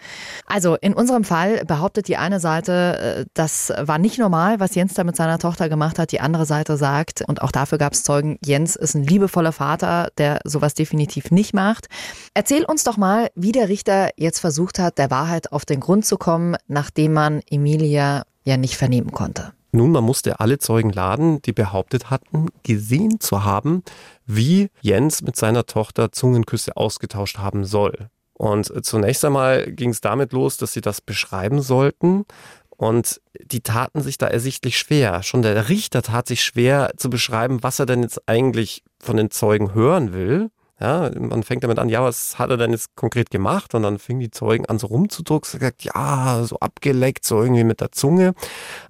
Also 0.46 0.76
in 0.76 0.94
unserem 0.94 1.24
Fall 1.24 1.64
behauptet 1.64 2.08
die 2.08 2.16
eine 2.16 2.40
Seite, 2.40 3.20
äh, 3.20 3.24
das 3.34 3.72
war 3.78 3.98
nicht 3.98 4.18
normal, 4.18 4.60
was 4.60 4.74
Jens 4.74 4.94
da 4.94 5.04
mit 5.04 5.16
seiner 5.16 5.38
Tochter 5.38 5.68
gemacht 5.68 5.98
hat. 5.98 6.12
Die 6.12 6.20
andere 6.20 6.46
Seite 6.46 6.76
sagt, 6.76 7.22
und 7.26 7.42
auch 7.42 7.52
dafür 7.52 7.78
gab 7.78 7.92
es 7.92 8.02
Zeugen, 8.02 8.38
Jens 8.44 8.76
ist 8.76 8.94
ein 8.94 9.04
liebevoller 9.04 9.52
Vater, 9.52 10.08
der 10.18 10.40
sowas 10.44 10.74
definitiv 10.74 11.30
nicht 11.30 11.54
macht. 11.54 11.86
Erzähl 12.34 12.64
uns 12.64 12.84
doch 12.84 12.96
mal, 12.96 13.28
wie 13.34 13.52
der 13.52 13.68
Richter 13.68 14.10
jetzt 14.16 14.40
versucht 14.40 14.78
hat, 14.78 14.98
der 14.98 15.10
Wahrheit 15.10 15.52
auf 15.52 15.64
den 15.64 15.80
Grund 15.80 16.06
zu 16.06 16.16
kommen, 16.16 16.56
nachdem 16.68 17.12
man 17.12 17.40
Emilia 17.50 18.24
ja 18.44 18.56
nicht 18.56 18.76
vernehmen 18.76 19.12
konnte. 19.12 19.52
Nun, 19.72 19.92
man 19.92 20.04
musste 20.04 20.40
alle 20.40 20.58
Zeugen 20.58 20.90
laden, 20.90 21.40
die 21.42 21.52
behauptet 21.52 22.10
hatten, 22.10 22.48
gesehen 22.62 23.20
zu 23.20 23.44
haben, 23.44 23.82
wie 24.26 24.70
Jens 24.80 25.22
mit 25.22 25.36
seiner 25.36 25.66
Tochter 25.66 26.12
Zungenküsse 26.12 26.76
ausgetauscht 26.76 27.38
haben 27.38 27.64
soll. 27.64 28.08
Und 28.34 28.72
zunächst 28.84 29.24
einmal 29.24 29.70
ging 29.70 29.90
es 29.90 30.00
damit 30.00 30.32
los, 30.32 30.56
dass 30.56 30.72
sie 30.72 30.80
das 30.80 31.00
beschreiben 31.00 31.60
sollten. 31.60 32.24
Und 32.70 33.20
die 33.44 33.60
taten 33.60 34.00
sich 34.00 34.16
da 34.16 34.26
ersichtlich 34.26 34.78
schwer. 34.78 35.22
Schon 35.22 35.42
der 35.42 35.68
Richter 35.68 36.00
tat 36.00 36.26
sich 36.26 36.42
schwer 36.42 36.92
zu 36.96 37.10
beschreiben, 37.10 37.62
was 37.62 37.78
er 37.78 37.84
denn 37.84 38.02
jetzt 38.02 38.26
eigentlich 38.26 38.82
von 38.98 39.18
den 39.18 39.30
Zeugen 39.30 39.74
hören 39.74 40.14
will. 40.14 40.50
Ja, 40.80 41.10
man 41.18 41.42
fängt 41.42 41.62
damit 41.62 41.78
an, 41.78 41.90
ja, 41.90 42.02
was 42.02 42.38
hat 42.38 42.48
er 42.48 42.56
denn 42.56 42.70
jetzt 42.70 42.96
konkret 42.96 43.30
gemacht? 43.30 43.74
Und 43.74 43.82
dann 43.82 43.98
fingen 43.98 44.20
die 44.20 44.30
Zeugen 44.30 44.64
an, 44.66 44.78
so 44.78 44.86
rumzudrucken, 44.86 45.58
gesagt, 45.58 45.82
ja, 45.82 46.42
so 46.44 46.58
abgeleckt, 46.58 47.26
so 47.26 47.42
irgendwie 47.42 47.64
mit 47.64 47.82
der 47.82 47.92
Zunge. 47.92 48.32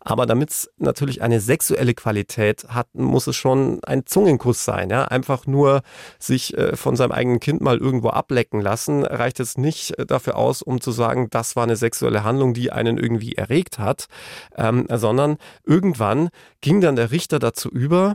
Aber 0.01 0.27
damit 0.27 0.51
es 0.51 0.71
natürlich 0.79 1.21
eine 1.21 1.41
sexuelle 1.41 1.95
Qualität 1.95 2.67
hat, 2.69 2.87
muss 2.95 3.27
es 3.27 3.35
schon 3.35 3.81
ein 3.85 4.07
Zungenkuss 4.07 4.65
sein. 4.65 4.91
Ja, 4.91 5.07
einfach 5.07 5.47
nur 5.47 5.83
sich 6.21 6.57
äh, 6.57 6.77
von 6.77 6.95
seinem 6.95 7.13
eigenen 7.13 7.41
Kind 7.41 7.61
mal 7.61 7.79
irgendwo 7.79 8.11
ablecken 8.11 8.61
lassen, 8.61 9.05
reicht 9.05 9.41
es 9.41 9.59
nicht 9.59 9.99
äh, 9.99 10.07
dafür 10.07 10.37
aus, 10.37 10.63
um 10.63 10.81
zu 10.81 10.93
sagen, 10.93 11.29
das 11.31 11.57
war 11.57 11.65
eine 11.65 11.77
sexuelle 11.77 12.23
Handlung, 12.23 12.55
die 12.55 12.71
einen 12.71 12.99
irgendwie 12.99 13.35
erregt 13.35 13.79
hat, 13.81 14.07
ähm, 14.57 14.87
sondern 14.89 15.39
irgendwann 15.65 16.29
ging 16.61 16.81
dann 16.81 16.95
der 16.95 17.11
Richter 17.11 17.41
dazu 17.41 17.69
über, 17.69 18.15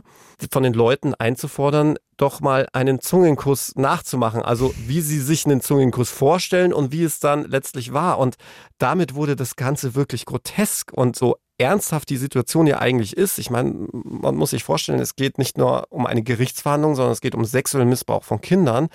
von 0.50 0.62
den 0.62 0.72
Leuten 0.72 1.14
einzufordern, 1.14 1.96
doch 2.16 2.40
mal 2.40 2.66
einen 2.72 3.00
Zungenkuss 3.00 3.74
nachzumachen. 3.76 4.42
Also 4.42 4.74
wie 4.86 5.00
sie 5.00 5.20
sich 5.20 5.44
einen 5.44 5.60
Zungenkuss 5.60 6.10
vorstellen 6.10 6.72
und 6.72 6.92
wie 6.92 7.04
es 7.04 7.20
dann 7.20 7.44
letztlich 7.44 7.92
war. 7.92 8.18
Und 8.18 8.36
damit 8.78 9.14
wurde 9.14 9.36
das 9.36 9.56
Ganze 9.56 9.94
wirklich 9.94 10.24
grotesk 10.24 10.92
und 10.92 11.16
so 11.16 11.36
ernsthaft 11.58 12.10
die 12.10 12.16
Situation 12.16 12.66
ja 12.66 12.78
eigentlich 12.78 13.16
ist. 13.16 13.38
Ich 13.38 13.50
meine, 13.50 13.88
man 13.92 14.36
muss 14.36 14.50
sich 14.50 14.64
vorstellen, 14.64 15.00
es 15.00 15.16
geht 15.16 15.38
nicht 15.38 15.56
nur 15.56 15.86
um 15.90 16.06
eine 16.06 16.22
Gerichtsverhandlung, 16.22 16.94
sondern 16.94 17.12
es 17.12 17.20
geht 17.20 17.34
um 17.34 17.44
sexuellen 17.44 17.88
Missbrauch 17.88 18.24
von 18.24 18.40
Kindern. 18.40 18.88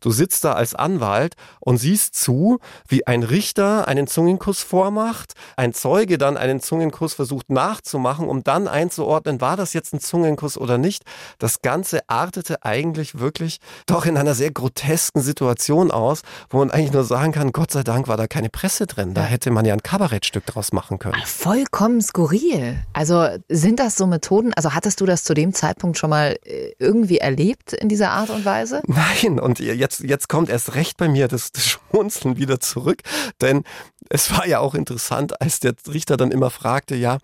Du 0.00 0.10
sitzt 0.10 0.44
da 0.44 0.52
als 0.52 0.74
Anwalt 0.74 1.34
und 1.60 1.76
siehst 1.76 2.14
zu, 2.14 2.58
wie 2.88 3.06
ein 3.06 3.22
Richter 3.22 3.86
einen 3.86 4.06
Zungenkuss 4.06 4.60
vormacht, 4.60 5.34
ein 5.56 5.74
Zeuge 5.74 6.16
dann 6.16 6.36
einen 6.36 6.60
Zungenkuss 6.60 7.14
versucht 7.14 7.50
nachzumachen, 7.50 8.28
um 8.28 8.42
dann 8.42 8.66
einzuordnen, 8.66 9.40
war 9.40 9.56
das 9.56 9.74
jetzt 9.74 9.92
ein 9.92 10.00
Zungenkuss 10.00 10.56
oder 10.56 10.78
nicht. 10.78 11.04
Das 11.38 11.60
Ganze 11.60 12.08
artete 12.08 12.64
eigentlich 12.64 13.18
wirklich 13.18 13.58
doch 13.86 14.06
in 14.06 14.16
einer 14.16 14.34
sehr 14.34 14.50
grotesken 14.50 15.20
Situation 15.20 15.90
aus, 15.90 16.22
wo 16.48 16.58
man 16.58 16.70
eigentlich 16.70 16.92
nur 16.92 17.04
sagen 17.04 17.32
kann, 17.32 17.52
Gott 17.52 17.72
sei 17.72 17.82
Dank 17.82 18.08
war 18.08 18.16
da 18.16 18.26
keine 18.26 18.48
Presse 18.48 18.86
drin. 18.86 19.12
Da 19.12 19.24
hätte 19.24 19.50
man 19.50 19.66
ja 19.66 19.74
ein 19.74 19.82
Kabarettstück 19.82 20.46
draus 20.46 20.72
machen 20.72 20.98
können. 20.98 21.20
Vollkommen 21.24 22.00
skurril. 22.06 22.76
Also 22.92 23.28
sind 23.48 23.80
das 23.80 23.96
so 23.96 24.06
Methoden, 24.06 24.52
also 24.54 24.74
hattest 24.74 25.00
du 25.00 25.06
das 25.06 25.24
zu 25.24 25.34
dem 25.34 25.52
Zeitpunkt 25.52 25.98
schon 25.98 26.10
mal 26.10 26.36
äh, 26.44 26.72
irgendwie 26.78 27.18
erlebt 27.18 27.72
in 27.72 27.88
dieser 27.88 28.10
Art 28.10 28.30
und 28.30 28.44
Weise? 28.44 28.82
Nein, 28.86 29.38
und 29.38 29.58
jetzt, 29.58 30.00
jetzt 30.00 30.28
kommt 30.28 30.48
erst 30.48 30.74
recht 30.74 30.96
bei 30.96 31.08
mir 31.08 31.28
das, 31.28 31.52
das 31.52 31.66
Schmunzeln 31.66 32.36
wieder 32.36 32.60
zurück, 32.60 33.02
denn 33.40 33.64
es 34.08 34.30
war 34.30 34.46
ja 34.46 34.60
auch 34.60 34.74
interessant, 34.74 35.40
als 35.40 35.60
der 35.60 35.74
Richter 35.92 36.16
dann 36.16 36.30
immer 36.30 36.50
fragte, 36.50 36.94
ja, 36.94 37.18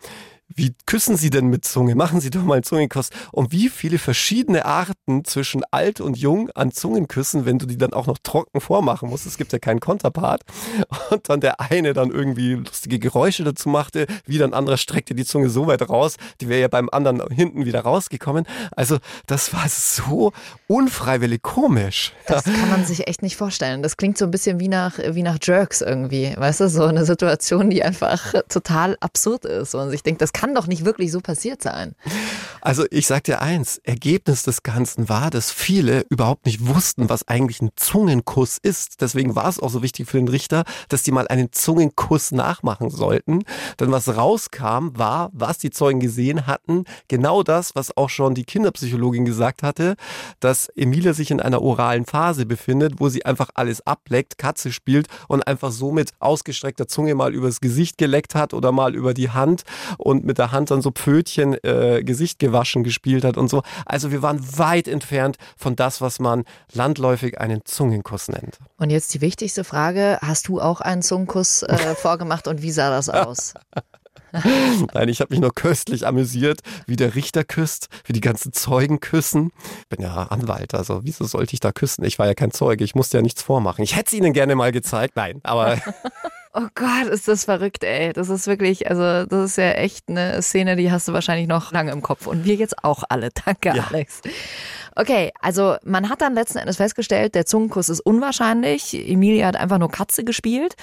wie 0.56 0.74
küssen 0.86 1.16
Sie 1.16 1.30
denn 1.30 1.46
mit 1.46 1.64
Zunge? 1.64 1.94
Machen 1.94 2.20
Sie 2.20 2.30
doch 2.30 2.42
mal 2.42 2.54
einen 2.54 2.62
Zungenkuss. 2.62 3.10
Und 3.32 3.52
wie 3.52 3.68
viele 3.68 3.98
verschiedene 3.98 4.64
Arten 4.64 5.24
zwischen 5.24 5.62
alt 5.70 6.00
und 6.00 6.16
jung 6.18 6.50
an 6.50 6.72
Zungenküssen, 6.72 7.44
wenn 7.44 7.58
du 7.58 7.66
die 7.66 7.78
dann 7.78 7.92
auch 7.92 8.06
noch 8.06 8.18
trocken 8.22 8.60
vormachen 8.60 9.08
musst. 9.08 9.26
Es 9.26 9.36
gibt 9.36 9.52
ja 9.52 9.58
keinen 9.58 9.80
Konterpart. 9.80 10.42
Und 11.10 11.28
dann 11.28 11.40
der 11.40 11.60
eine 11.60 11.92
dann 11.92 12.10
irgendwie 12.10 12.54
lustige 12.54 12.98
Geräusche 12.98 13.44
dazu 13.44 13.68
machte, 13.68 14.06
wie 14.26 14.42
ein 14.42 14.54
anderer 14.54 14.76
streckte 14.76 15.14
die 15.14 15.24
Zunge 15.24 15.48
so 15.48 15.66
weit 15.66 15.88
raus, 15.88 16.16
die 16.40 16.48
wäre 16.48 16.60
ja 16.60 16.68
beim 16.68 16.88
anderen 16.90 17.22
hinten 17.30 17.64
wieder 17.64 17.80
rausgekommen. 17.80 18.46
Also 18.76 18.98
das 19.26 19.52
war 19.52 19.68
so 19.68 20.32
unfreiwillig 20.66 21.42
komisch. 21.42 22.12
Das 22.26 22.44
kann 22.44 22.70
man 22.70 22.84
sich 22.84 23.08
echt 23.08 23.22
nicht 23.22 23.36
vorstellen. 23.36 23.82
Das 23.82 23.96
klingt 23.96 24.18
so 24.18 24.24
ein 24.24 24.30
bisschen 24.30 24.60
wie 24.60 24.68
nach, 24.68 24.98
wie 24.98 25.22
nach 25.22 25.38
Jerks 25.40 25.80
irgendwie. 25.80 26.34
Weißt 26.36 26.60
du, 26.60 26.68
so 26.68 26.84
eine 26.84 27.04
Situation, 27.04 27.70
die 27.70 27.82
einfach 27.82 28.34
total 28.48 28.96
absurd 29.00 29.44
ist. 29.44 29.74
Und 29.74 29.92
ich 29.92 30.02
denke, 30.02 30.18
das 30.18 30.32
kann 30.32 30.41
kann 30.42 30.56
doch 30.56 30.66
nicht 30.66 30.84
wirklich 30.84 31.12
so 31.12 31.20
passiert 31.20 31.62
sein. 31.62 31.94
Also 32.62 32.84
ich 32.90 33.06
sag 33.06 33.22
dir 33.22 33.40
eins, 33.40 33.78
Ergebnis 33.84 34.42
des 34.42 34.64
Ganzen 34.64 35.08
war, 35.08 35.30
dass 35.30 35.52
viele 35.52 36.04
überhaupt 36.10 36.46
nicht 36.46 36.66
wussten, 36.66 37.08
was 37.08 37.28
eigentlich 37.28 37.62
ein 37.62 37.70
Zungenkuss 37.76 38.58
ist. 38.60 39.00
Deswegen 39.00 39.36
war 39.36 39.48
es 39.48 39.60
auch 39.60 39.70
so 39.70 39.84
wichtig 39.84 40.08
für 40.08 40.16
den 40.16 40.26
Richter, 40.26 40.64
dass 40.88 41.04
die 41.04 41.12
mal 41.12 41.28
einen 41.28 41.52
Zungenkuss 41.52 42.32
nachmachen 42.32 42.90
sollten. 42.90 43.44
Denn 43.78 43.92
was 43.92 44.16
rauskam, 44.16 44.90
war, 44.94 45.30
was 45.32 45.58
die 45.58 45.70
Zeugen 45.70 46.00
gesehen 46.00 46.48
hatten, 46.48 46.86
genau 47.06 47.44
das, 47.44 47.76
was 47.76 47.96
auch 47.96 48.10
schon 48.10 48.34
die 48.34 48.44
Kinderpsychologin 48.44 49.24
gesagt 49.24 49.62
hatte, 49.62 49.94
dass 50.40 50.68
Emilia 50.74 51.14
sich 51.14 51.30
in 51.30 51.40
einer 51.40 51.62
oralen 51.62 52.04
Phase 52.04 52.46
befindet, 52.46 52.94
wo 52.98 53.08
sie 53.08 53.24
einfach 53.24 53.50
alles 53.54 53.86
ableckt, 53.86 54.38
Katze 54.38 54.72
spielt 54.72 55.06
und 55.28 55.46
einfach 55.46 55.70
so 55.70 55.92
mit 55.92 56.10
ausgestreckter 56.18 56.88
Zunge 56.88 57.14
mal 57.14 57.32
übers 57.32 57.60
Gesicht 57.60 57.96
geleckt 57.96 58.34
hat 58.34 58.54
oder 58.54 58.72
mal 58.72 58.96
über 58.96 59.14
die 59.14 59.30
Hand 59.30 59.62
und 59.98 60.24
mit 60.24 60.31
mit 60.32 60.38
der 60.38 60.50
Hand 60.50 60.70
dann 60.70 60.80
so 60.80 60.90
Pfötchen 60.90 61.62
äh, 61.62 62.02
Gesicht 62.02 62.38
gewaschen 62.38 62.84
gespielt 62.84 63.22
hat 63.22 63.36
und 63.36 63.48
so. 63.48 63.62
Also 63.84 64.10
wir 64.10 64.22
waren 64.22 64.40
weit 64.56 64.88
entfernt 64.88 65.36
von 65.58 65.76
das, 65.76 66.00
was 66.00 66.20
man 66.20 66.44
landläufig 66.72 67.38
einen 67.38 67.66
Zungenkuss 67.66 68.28
nennt. 68.28 68.56
Und 68.78 68.88
jetzt 68.88 69.12
die 69.12 69.20
wichtigste 69.20 69.62
Frage, 69.62 70.18
hast 70.22 70.48
du 70.48 70.58
auch 70.58 70.80
einen 70.80 71.02
Zungenkuss 71.02 71.64
äh, 71.64 71.94
vorgemacht 71.96 72.48
und 72.48 72.62
wie 72.62 72.70
sah 72.70 72.88
das 72.88 73.10
aus? 73.10 73.52
Nein, 74.94 75.10
ich 75.10 75.20
habe 75.20 75.34
mich 75.34 75.40
nur 75.40 75.54
köstlich 75.54 76.06
amüsiert, 76.06 76.60
wie 76.86 76.96
der 76.96 77.14
Richter 77.14 77.44
küsst, 77.44 77.88
wie 78.06 78.14
die 78.14 78.22
ganzen 78.22 78.54
Zeugen 78.54 79.00
küssen. 79.00 79.52
Ich 79.82 79.88
bin 79.88 80.00
ja 80.00 80.14
Anwalt, 80.14 80.72
also 80.72 81.00
wieso 81.04 81.26
sollte 81.26 81.52
ich 81.52 81.60
da 81.60 81.72
küssen? 81.72 82.04
Ich 82.04 82.18
war 82.18 82.26
ja 82.26 82.32
kein 82.32 82.52
Zeuge, 82.52 82.84
ich 82.84 82.94
musste 82.94 83.18
ja 83.18 83.22
nichts 83.22 83.42
vormachen. 83.42 83.84
Ich 83.84 83.94
hätte 83.94 84.06
es 84.06 84.12
Ihnen 84.14 84.32
gerne 84.32 84.54
mal 84.54 84.72
gezeigt, 84.72 85.16
nein, 85.16 85.40
aber 85.42 85.76
Oh 86.54 86.68
Gott, 86.74 87.06
ist 87.10 87.28
das 87.28 87.46
verrückt, 87.46 87.82
ey. 87.82 88.12
Das 88.12 88.28
ist 88.28 88.46
wirklich, 88.46 88.90
also 88.90 89.24
das 89.24 89.50
ist 89.52 89.56
ja 89.56 89.70
echt 89.72 90.08
eine 90.08 90.42
Szene, 90.42 90.76
die 90.76 90.92
hast 90.92 91.08
du 91.08 91.14
wahrscheinlich 91.14 91.48
noch 91.48 91.72
lange 91.72 91.92
im 91.92 92.02
Kopf. 92.02 92.26
Und 92.26 92.44
wir 92.44 92.56
jetzt 92.56 92.84
auch 92.84 93.04
alle. 93.08 93.30
Danke, 93.46 93.72
ja. 93.74 93.86
Alex. 93.88 94.20
Okay, 94.94 95.32
also 95.40 95.76
man 95.82 96.10
hat 96.10 96.20
dann 96.20 96.34
letzten 96.34 96.58
Endes 96.58 96.76
festgestellt, 96.76 97.34
der 97.34 97.46
Zungenkuss 97.46 97.88
ist 97.88 98.00
unwahrscheinlich. 98.00 98.92
Emilia 98.92 99.46
hat 99.46 99.56
einfach 99.56 99.78
nur 99.78 99.90
Katze 99.90 100.24
gespielt. 100.24 100.74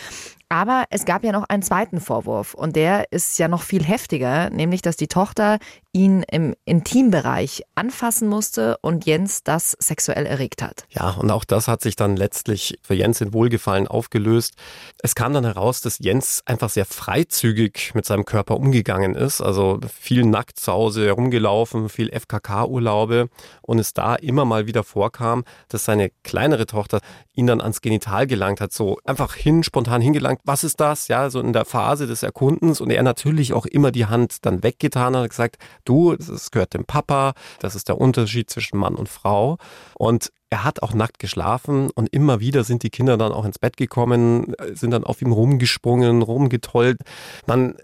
Aber 0.49 0.85
es 0.89 1.05
gab 1.05 1.23
ja 1.23 1.31
noch 1.31 1.45
einen 1.47 1.61
zweiten 1.61 2.01
Vorwurf 2.01 2.55
und 2.55 2.75
der 2.75 3.11
ist 3.11 3.37
ja 3.37 3.47
noch 3.47 3.61
viel 3.61 3.83
heftiger, 3.83 4.49
nämlich 4.49 4.81
dass 4.81 4.97
die 4.97 5.07
Tochter 5.07 5.59
ihn 5.91 6.23
im 6.23 6.55
Intimbereich 6.65 7.63
anfassen 7.75 8.27
musste 8.27 8.77
und 8.81 9.05
Jens 9.05 9.43
das 9.43 9.75
sexuell 9.79 10.25
erregt 10.25 10.61
hat. 10.61 10.85
Ja, 10.89 11.11
und 11.11 11.31
auch 11.31 11.45
das 11.45 11.67
hat 11.67 11.81
sich 11.81 11.95
dann 11.95 12.15
letztlich 12.15 12.79
für 12.83 12.93
Jens 12.93 13.21
in 13.21 13.33
Wohlgefallen 13.33 13.87
aufgelöst. 13.87 14.53
Es 15.01 15.15
kam 15.15 15.33
dann 15.33 15.45
heraus, 15.45 15.81
dass 15.81 15.99
Jens 15.99 16.43
einfach 16.45 16.69
sehr 16.69 16.85
freizügig 16.85 17.93
mit 17.95 18.05
seinem 18.05 18.25
Körper 18.25 18.55
umgegangen 18.57 19.15
ist, 19.15 19.41
also 19.41 19.79
viel 19.99 20.25
nackt 20.25 20.59
zu 20.59 20.71
Hause 20.71 21.05
herumgelaufen, 21.05 21.89
viel 21.89 22.09
FKK-Urlaube 22.11 23.29
und 23.61 23.79
es 23.79 23.93
da 23.93 24.15
immer 24.15 24.45
mal 24.45 24.67
wieder 24.67 24.83
vorkam, 24.83 25.43
dass 25.69 25.85
seine 25.85 26.11
kleinere 26.23 26.67
Tochter 26.67 27.01
ihn 27.33 27.47
dann 27.47 27.61
ans 27.61 27.81
Genital 27.81 28.27
gelangt 28.27 28.61
hat, 28.61 28.73
so 28.73 28.97
einfach 29.05 29.33
hin, 29.33 29.63
spontan 29.63 30.01
hingelangt, 30.01 30.38
was 30.43 30.63
ist 30.63 30.79
das? 30.79 31.07
Ja, 31.07 31.29
so 31.29 31.39
in 31.39 31.53
der 31.53 31.65
Phase 31.65 32.07
des 32.07 32.23
Erkundens 32.23 32.81
und 32.81 32.89
er 32.89 33.03
natürlich 33.03 33.53
auch 33.53 33.65
immer 33.65 33.91
die 33.91 34.05
Hand 34.05 34.45
dann 34.45 34.63
weggetan 34.63 35.15
hat, 35.15 35.29
gesagt, 35.29 35.57
du, 35.85 36.15
das 36.15 36.51
gehört 36.51 36.73
dem 36.73 36.85
Papa, 36.85 37.33
das 37.59 37.75
ist 37.75 37.87
der 37.87 37.99
Unterschied 37.99 38.49
zwischen 38.49 38.77
Mann 38.77 38.95
und 38.95 39.09
Frau. 39.09 39.57
Und 39.95 40.31
er 40.49 40.63
hat 40.63 40.81
auch 40.81 40.93
nackt 40.93 41.19
geschlafen 41.19 41.91
und 41.91 42.11
immer 42.11 42.39
wieder 42.39 42.63
sind 42.63 42.81
die 42.81 42.89
Kinder 42.89 43.17
dann 43.17 43.31
auch 43.31 43.45
ins 43.45 43.59
Bett 43.59 43.77
gekommen, 43.77 44.55
sind 44.73 44.91
dann 44.91 45.03
auf 45.03 45.21
ihm 45.21 45.31
rumgesprungen, 45.31 46.23
rumgetollt. 46.23 46.99
Man 47.45 47.75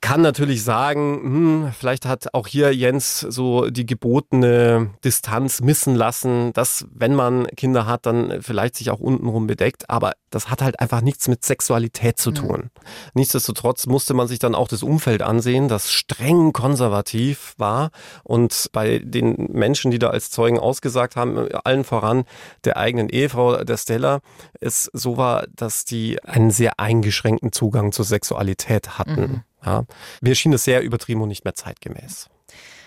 kann 0.00 0.22
natürlich 0.22 0.64
sagen, 0.64 1.20
hm, 1.22 1.72
vielleicht 1.78 2.06
hat 2.06 2.32
auch 2.32 2.46
hier 2.46 2.74
Jens 2.74 3.20
so 3.20 3.68
die 3.68 3.84
gebotene 3.84 4.90
Distanz 5.04 5.60
missen 5.60 5.94
lassen, 5.94 6.52
dass 6.54 6.86
wenn 6.90 7.14
man 7.14 7.46
Kinder 7.48 7.84
hat, 7.86 8.06
dann 8.06 8.40
vielleicht 8.40 8.76
sich 8.76 8.90
auch 8.90 9.00
untenrum 9.00 9.46
bedeckt, 9.46 9.90
aber 9.90 10.12
das 10.30 10.50
hat 10.50 10.62
halt 10.62 10.80
einfach 10.80 11.02
nichts 11.02 11.28
mit 11.28 11.44
Sexualität 11.44 12.18
zu 12.18 12.30
tun. 12.30 12.62
Mhm. 12.64 12.70
Nichtsdestotrotz 13.14 13.86
musste 13.86 14.14
man 14.14 14.28
sich 14.28 14.38
dann 14.38 14.54
auch 14.54 14.68
das 14.68 14.82
Umfeld 14.82 15.20
ansehen, 15.20 15.68
das 15.68 15.92
streng 15.92 16.52
konservativ 16.54 17.54
war 17.58 17.90
und 18.22 18.70
bei 18.72 18.98
den 18.98 19.50
Menschen, 19.52 19.90
die 19.90 19.98
da 19.98 20.08
als 20.08 20.30
Zeugen 20.30 20.58
ausgesagt 20.58 21.16
haben, 21.16 21.48
allen 21.64 21.84
voran 21.84 22.13
Jahren 22.14 22.24
der 22.64 22.76
eigenen 22.76 23.08
Ehefrau, 23.08 23.64
der 23.64 23.76
Stella, 23.76 24.20
es 24.60 24.90
so 24.92 25.16
war, 25.16 25.46
dass 25.54 25.84
die 25.84 26.22
einen 26.22 26.50
sehr 26.50 26.78
eingeschränkten 26.78 27.52
Zugang 27.52 27.92
zur 27.92 28.04
Sexualität 28.04 28.98
hatten. 28.98 29.20
Mhm. 29.20 29.42
Ja. 29.64 29.84
Mir 30.20 30.34
schien 30.34 30.52
es 30.52 30.64
sehr 30.64 30.82
übertrieben 30.82 31.22
und 31.22 31.28
nicht 31.28 31.44
mehr 31.44 31.54
zeitgemäß. 31.54 32.28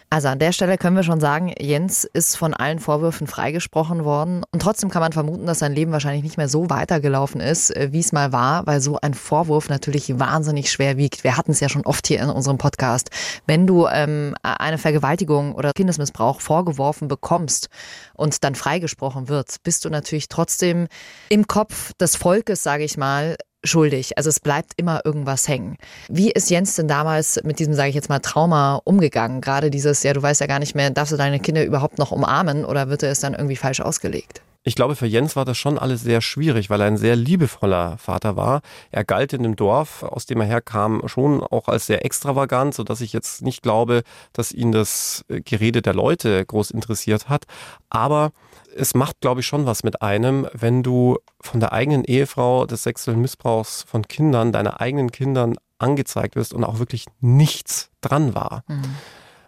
Also 0.10 0.30
an 0.30 0.40
der 0.40 0.54
Stelle 0.54 0.78
können 0.78 0.96
wir 0.96 1.04
schon 1.04 1.20
sagen, 1.20 1.54
Jens 1.60 2.06
ist 2.06 2.38
von 2.38 2.54
allen 2.54 2.80
Vorwürfen 2.80 3.28
freigesprochen 3.28 4.06
worden. 4.06 4.46
Und 4.52 4.62
trotzdem 4.62 4.90
kann 4.90 5.02
man 5.02 5.12
vermuten, 5.12 5.46
dass 5.46 5.60
sein 5.60 5.74
Leben 5.74 5.92
wahrscheinlich 5.92 6.24
nicht 6.24 6.38
mehr 6.38 6.48
so 6.48 6.70
weitergelaufen 6.70 7.42
ist, 7.42 7.76
äh, 7.76 7.90
wie 7.92 8.00
es 8.00 8.14
mal 8.14 8.32
war, 8.32 8.66
weil 8.66 8.80
so 8.80 8.98
ein 9.02 9.14
Vorwurf 9.14 9.68
natürlich 9.68 10.18
wahnsinnig 10.18 10.72
schwer 10.72 10.96
wiegt. 10.96 11.26
Wir 11.26 11.36
hatten 11.36 11.52
es 11.52 11.60
ja 11.60 11.68
schon 11.68 11.86
oft 11.86 12.08
hier 12.08 12.22
in 12.22 12.30
unserem 12.30 12.58
Podcast. 12.58 13.10
Wenn 13.48 13.68
du 13.68 13.86
ähm, 13.88 14.34
eine 14.44 14.78
Vergewaltigung 14.78 15.54
oder 15.54 15.74
Kindesmissbrauch 15.74 16.40
vorgeworfen 16.40 17.10
bekommst 17.10 17.68
und 18.14 18.46
dann 18.46 18.56
freigesprochen 18.56 19.28
wird, 19.28 19.58
bist 19.64 19.84
du 19.84 19.90
natürlich 19.90 20.30
trotzdem 20.30 20.88
im 21.28 21.48
Kopf 21.48 21.92
des 22.00 22.16
Volkes, 22.16 22.64
sage 22.64 22.86
ich 22.86 22.96
mal, 22.96 23.36
schuldig. 23.64 24.18
Also 24.18 24.30
es 24.30 24.40
bleibt 24.40 24.74
immer 24.78 25.02
irgendwas 25.06 25.48
hängen. 25.48 25.78
Wie 26.10 26.32
ist 26.32 26.50
Jens 26.50 26.76
denn 26.76 26.88
damals 26.88 27.42
mit 27.44 27.60
diesem, 27.60 27.74
sage 27.74 27.90
ich 27.90 27.96
jetzt 27.96 28.10
mal, 28.10 28.20
Trauma 28.20 28.82
umgegangen? 28.84 29.42
Gerade 29.42 29.70
dieses, 29.70 30.04
ja, 30.04 30.14
du 30.14 30.22
weißt 30.22 30.42
ja 30.42 30.48
gar 30.48 30.60
nicht 30.60 30.76
mehr, 30.76 30.90
darfst 30.90 31.14
du 31.14 31.18
deine 31.18 31.40
Kinder 31.40 31.64
überhaupt 31.64 31.98
noch 31.98 32.12
umarmen 32.12 32.66
oder 32.66 32.90
wird 32.90 33.04
er 33.04 33.12
es 33.12 33.20
dann 33.20 33.34
irgendwie 33.34 33.56
falsch 33.56 33.82
ausgelegt? 33.82 34.42
Ich 34.68 34.76
glaube, 34.76 34.98
für 34.98 35.06
Jens 35.06 35.38
war 35.38 35.46
das 35.46 35.58
schon 35.58 35.80
alles 35.80 36.02
sehr 36.02 36.20
schwierig, 36.20 36.70
weil 36.70 36.82
er 36.82 36.88
ein 36.88 36.98
sehr 36.98 37.16
liebevoller 37.16 37.98
Vater 38.00 38.36
war. 38.36 38.60
Er 38.92 39.06
galt 39.06 39.32
in 39.32 39.44
dem 39.44 39.56
Dorf, 39.56 40.04
aus 40.04 40.26
dem 40.26 40.42
er 40.42 40.46
herkam, 40.46 41.04
schon 41.06 41.42
auch 41.42 41.70
als 41.70 41.86
sehr 41.86 42.04
extravagant, 42.04 42.74
so 42.74 42.84
dass 42.84 43.00
ich 43.00 43.14
jetzt 43.14 43.42
nicht 43.44 43.64
glaube, 43.64 44.04
dass 44.34 44.52
ihn 44.52 44.74
das 44.74 45.24
Gerede 45.30 45.82
der 45.82 45.94
Leute 45.94 46.46
groß 46.46 46.72
interessiert 46.72 47.30
hat. 47.30 47.46
Aber 47.90 48.32
es 48.76 48.94
macht, 48.94 49.22
glaube 49.22 49.40
ich, 49.40 49.48
schon 49.48 49.66
was 49.66 49.84
mit 49.84 50.02
einem, 50.02 50.50
wenn 50.52 50.84
du 50.84 51.18
von 51.40 51.62
der 51.62 51.72
eigenen 51.72 52.04
Ehefrau 52.04 52.66
des 52.66 52.84
sexuellen 52.84 53.22
Missbrauchs 53.22 53.84
von 53.88 54.06
Kindern, 54.10 54.52
deiner 54.52 54.82
eigenen 54.82 55.14
Kindern 55.14 55.56
angezeigt 55.80 56.36
wirst 56.36 56.54
und 56.54 56.66
auch 56.66 56.80
wirklich 56.80 57.06
nichts 57.22 57.90
dran 58.02 58.36
war. 58.36 58.66
Mhm. 58.68 58.96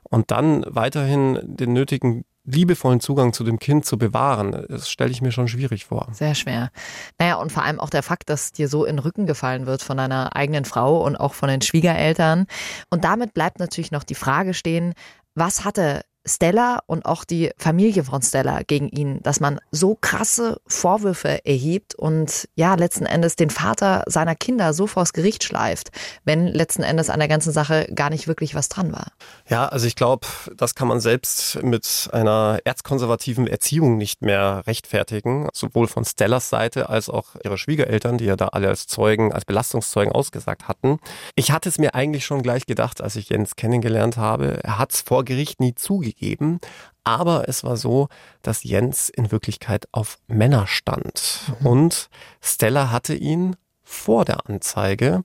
Und 0.04 0.32
dann 0.32 0.64
weiterhin 0.66 1.40
den 1.44 1.74
nötigen 1.74 2.24
liebevollen 2.52 3.00
Zugang 3.00 3.34
zu 3.34 3.44
dem 3.44 3.60
Kind 3.60 3.86
zu 3.86 3.98
bewahren, 3.98 4.66
das 4.70 4.90
stelle 4.90 5.12
ich 5.12 5.22
mir 5.22 5.32
schon 5.32 5.48
schwierig 5.48 5.86
vor. 5.86 6.08
Sehr 6.12 6.36
schwer. 6.36 6.72
Naja, 7.18 7.36
und 7.36 7.52
vor 7.52 7.64
allem 7.64 7.80
auch 7.80 7.90
der 7.90 8.04
Fakt, 8.04 8.30
dass 8.30 8.52
dir 8.52 8.68
so 8.68 8.86
in 8.86 8.96
den 8.96 9.00
Rücken 9.00 9.26
gefallen 9.26 9.66
wird 9.66 9.82
von 9.82 9.98
deiner 9.98 10.36
eigenen 10.36 10.66
Frau 10.66 11.04
und 11.04 11.16
auch 11.16 11.34
von 11.34 11.50
den 11.50 11.62
Schwiegereltern. 11.62 12.46
Und 12.90 13.04
damit 13.04 13.34
bleibt 13.34 13.60
natürlich 13.60 13.92
noch 13.92 14.04
die 14.04 14.16
Frage 14.16 14.54
stehen, 14.54 14.94
was 15.36 15.64
hatte 15.64 16.02
Stella 16.30 16.82
und 16.86 17.06
auch 17.06 17.26
die 17.26 17.52
Familie 17.58 18.04
von 18.04 18.22
Stella 18.22 18.62
gegen 18.66 18.88
ihn, 18.90 19.22
dass 19.24 19.40
man 19.40 19.60
so 19.72 19.98
krasse 20.00 20.62
Vorwürfe 20.68 21.46
erhebt 21.46 21.96
und 21.96 22.48
ja, 22.56 22.76
letzten 22.76 23.06
Endes 23.06 23.36
den 23.36 23.50
Vater 23.50 24.04
seiner 24.08 24.36
Kinder 24.36 24.74
so 24.74 24.88
vors 24.88 25.12
Gericht 25.12 25.44
schleift, 25.44 25.90
wenn 26.24 26.48
letzten 26.48 26.84
Endes 26.84 27.10
an 27.10 27.20
der 27.20 27.28
ganzen 27.28 27.52
Sache 27.52 27.90
gar 27.94 28.10
nicht 28.10 28.28
wirklich 28.28 28.56
was 28.56 28.70
dran 28.70 28.94
war. 28.94 29.08
Ja, 29.50 29.68
also 29.68 29.88
ich 29.88 29.96
glaube, 29.96 30.28
das 30.56 30.76
kann 30.76 30.88
man 30.88 31.00
selbst 31.00 31.62
mit 31.64 32.10
einer 32.14 32.60
erzkonservativen 32.64 33.48
Erziehung 33.48 33.98
nicht 33.98 34.22
mehr 34.22 34.64
rechtfertigen, 34.68 35.50
sowohl 35.54 35.88
von 35.88 36.06
Stellas 36.06 36.50
Seite 36.50 36.90
als 36.90 37.10
auch 37.10 37.36
ihrer 37.44 37.58
Schwiegereltern, 37.58 38.18
die 38.18 38.26
ja 38.26 38.36
da 38.36 38.50
alle 38.50 38.68
als 38.68 38.86
Zeugen, 38.88 39.34
als 39.34 39.46
Belastungszeugen 39.46 40.14
ausgesagt 40.14 40.68
hatten. 40.68 41.00
Ich 41.36 41.52
hatte 41.52 41.70
es 41.70 41.80
mir 41.80 41.96
eigentlich 41.96 42.26
schon 42.26 42.44
gleich 42.44 42.68
gedacht, 42.68 43.02
als 43.02 43.16
ich 43.16 43.30
Jens 43.30 43.56
kennengelernt 43.56 44.18
habe. 44.18 44.64
Er 44.64 44.78
hat 44.78 44.94
es 44.94 45.02
vor 45.02 45.26
Gericht 45.26 45.60
nie 45.60 45.74
zugegeben 45.74 46.19
gegeben. 46.20 46.60
Aber 47.04 47.48
es 47.48 47.64
war 47.64 47.78
so, 47.78 48.10
dass 48.42 48.64
Jens 48.64 49.10
in 49.10 49.32
Wirklichkeit 49.32 49.88
auf 49.92 50.20
Männer 50.28 50.68
stand. 50.68 51.42
Mhm. 51.60 51.68
Und 51.68 52.10
Stella 52.42 52.92
hatte 52.92 53.16
ihn 53.16 53.56
vor 53.84 54.26
der 54.26 54.48
Anzeige 54.48 55.24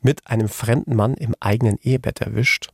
mit 0.00 0.26
einem 0.28 0.48
fremden 0.48 0.96
Mann 0.96 1.14
im 1.14 1.34
eigenen 1.40 1.76
Ehebett 1.78 2.20
erwischt, 2.20 2.70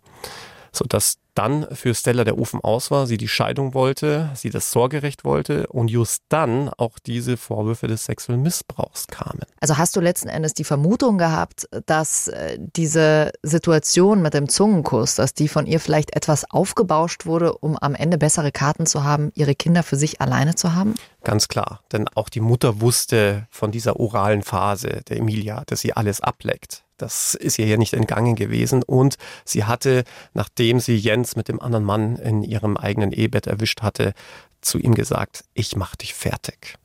sodass 0.71 1.19
dann 1.35 1.67
für 1.73 1.95
Stella 1.95 2.25
der 2.25 2.39
Ofen 2.39 2.61
aus 2.61 2.91
war, 2.91 3.07
sie 3.07 3.17
die 3.17 3.29
Scheidung 3.29 3.75
wollte, 3.75 4.31
sie 4.35 4.51
das 4.51 4.71
Sorgerecht 4.71 5.25
wollte 5.25 5.67
und 5.69 5.91
just 5.91 6.23
dann 6.29 6.69
auch 6.69 6.99
diese 6.99 7.37
Vorwürfe 7.37 7.87
des 7.87 8.05
sexuellen 8.05 8.43
Missbrauchs 8.43 9.07
kamen. 9.09 9.43
Also 9.61 9.79
hast 9.79 9.97
du 9.97 10.01
letzten 10.01 10.29
Endes 10.29 10.55
die 10.55 10.65
Vermutung 10.65 11.19
gehabt, 11.19 11.69
dass 11.87 12.29
äh, 12.29 12.59
diese 12.59 13.33
Situation 13.43 14.23
mit 14.23 14.35
dem 14.35 14.49
Zungenkuss, 14.49 15.17
dass 15.17 15.35
die 15.35 15.49
von 15.49 15.67
ihr 15.67 15.81
vielleicht 15.81 16.15
etwas 16.17 16.51
aufgebauscht 16.51 17.27
wurde, 17.27 17.55
um 17.59 17.77
am 17.79 17.95
Ende 17.95 18.19
bessere 18.19 18.53
Karten 18.53 18.87
zu 18.87 19.05
haben, 19.05 19.33
ihre 19.35 19.55
Kinder 19.55 19.83
für 19.83 19.97
sich 19.97 20.21
alleine 20.21 20.55
zu 20.55 20.75
haben? 20.75 20.95
Ganz 21.25 21.49
klar, 21.49 21.81
denn 21.93 22.07
auch 22.15 22.29
die 22.29 22.41
Mutter 22.41 22.81
wusste 22.81 23.47
von 23.51 23.73
dieser 23.73 23.99
oralen 23.99 24.43
Phase 24.43 25.01
der 25.09 25.19
Emilia, 25.19 25.63
dass 25.67 25.81
sie 25.81 25.95
alles 25.95 26.21
ableckt. 26.21 26.84
Das 26.97 27.35
ist 27.35 27.59
ihr 27.59 27.67
ja 27.67 27.77
nicht 27.77 27.95
entgangen 27.95 28.37
gewesen. 28.37 28.83
Und 28.83 29.17
sie 29.45 29.65
hatte, 29.65 30.05
nachdem 30.33 30.81
sie 30.81 30.97
Jens 30.97 31.37
mit 31.37 31.49
dem 31.49 31.61
anderen 31.61 31.85
Mann 31.85 32.17
in 32.17 32.43
ihrem 32.43 32.77
eigenen 32.77 33.13
Ehebett 33.13 33.47
erwischt 33.47 33.83
hatte, 33.83 34.15
zu 34.61 34.79
ihm 34.79 34.95
gesagt, 34.95 35.45
ich 35.55 35.77
mach 35.77 35.97
dich 35.97 36.15
fertig. 36.15 36.77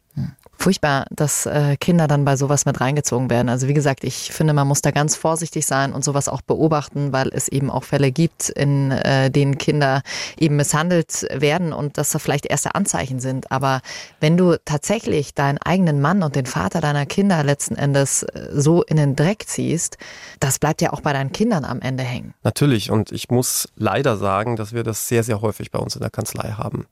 Furchtbar, 0.62 1.06
dass 1.10 1.46
äh, 1.46 1.78
Kinder 1.78 2.10
dann 2.10 2.26
bei 2.26 2.36
sowas 2.36 2.66
mit 2.66 2.82
reingezogen 2.82 3.30
werden. 3.30 3.48
Also 3.48 3.70
wie 3.70 3.74
gesagt, 3.74 4.04
ich 4.04 4.34
finde, 4.34 4.52
man 4.52 4.68
muss 4.68 4.82
da 4.82 4.92
ganz 4.92 5.16
vorsichtig 5.16 5.66
sein 5.66 5.94
und 5.94 6.04
sowas 6.04 6.28
auch 6.28 6.42
beobachten, 6.42 7.14
weil 7.14 7.30
es 7.30 7.48
eben 7.48 7.72
auch 7.72 7.86
Fälle 7.86 8.12
gibt, 8.12 8.50
in 8.50 8.92
äh, 8.92 9.32
denen 9.32 9.58
Kinder 9.58 10.02
eben 10.38 10.58
misshandelt 10.58 11.26
werden 11.34 11.72
und 11.72 11.98
dass 11.98 12.10
da 12.10 12.20
vielleicht 12.20 12.46
erste 12.46 12.76
Anzeichen 12.76 13.22
sind. 13.22 13.54
Aber 13.54 13.80
wenn 14.20 14.36
du 14.36 14.58
tatsächlich 14.66 15.34
deinen 15.34 15.60
eigenen 15.60 16.02
Mann 16.02 16.24
und 16.24 16.36
den 16.36 16.46
Vater 16.46 16.82
deiner 16.82 17.06
Kinder 17.06 17.42
letzten 17.46 17.78
Endes 17.78 18.24
äh, 18.24 18.50
so 18.52 18.84
in 18.84 18.98
den 18.98 19.16
Dreck 19.16 19.48
ziehst, 19.48 19.98
das 20.42 20.60
bleibt 20.60 20.82
ja 20.82 20.92
auch 20.92 21.00
bei 21.00 21.14
deinen 21.14 21.32
Kindern 21.32 21.64
am 21.64 21.80
Ende 21.80 22.04
hängen. 22.04 22.34
Natürlich. 22.44 22.92
Und 22.92 23.14
ich 23.14 23.30
muss 23.30 23.70
leider 23.78 24.18
sagen, 24.18 24.58
dass 24.58 24.74
wir 24.74 24.84
das 24.84 25.08
sehr, 25.08 25.24
sehr 25.24 25.40
häufig 25.40 25.72
bei 25.72 25.80
uns 25.80 25.96
in 25.96 26.02
der 26.02 26.12
Kanzlei 26.12 26.52
haben. 26.58 26.86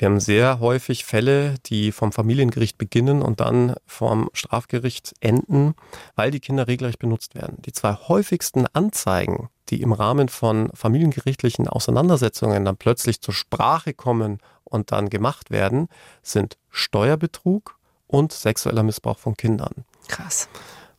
Wir 0.00 0.08
haben 0.08 0.18
sehr 0.18 0.60
häufig 0.60 1.04
Fälle, 1.04 1.56
die 1.66 1.92
vom 1.92 2.10
Familiengericht 2.10 2.78
beginnen 2.78 3.20
und 3.20 3.40
dann 3.40 3.74
vom 3.86 4.30
Strafgericht 4.32 5.12
enden, 5.20 5.74
weil 6.14 6.30
die 6.30 6.40
Kinder 6.40 6.66
regelrecht 6.66 6.98
benutzt 6.98 7.34
werden. 7.34 7.60
Die 7.60 7.72
zwei 7.72 7.92
häufigsten 7.92 8.66
Anzeigen, 8.72 9.50
die 9.68 9.82
im 9.82 9.92
Rahmen 9.92 10.30
von 10.30 10.70
familiengerichtlichen 10.72 11.68
Auseinandersetzungen 11.68 12.64
dann 12.64 12.78
plötzlich 12.78 13.20
zur 13.20 13.34
Sprache 13.34 13.92
kommen 13.92 14.38
und 14.64 14.90
dann 14.90 15.10
gemacht 15.10 15.50
werden, 15.50 15.88
sind 16.22 16.56
Steuerbetrug 16.70 17.76
und 18.06 18.32
sexueller 18.32 18.82
Missbrauch 18.82 19.18
von 19.18 19.36
Kindern. 19.36 19.84
Krass. 20.08 20.48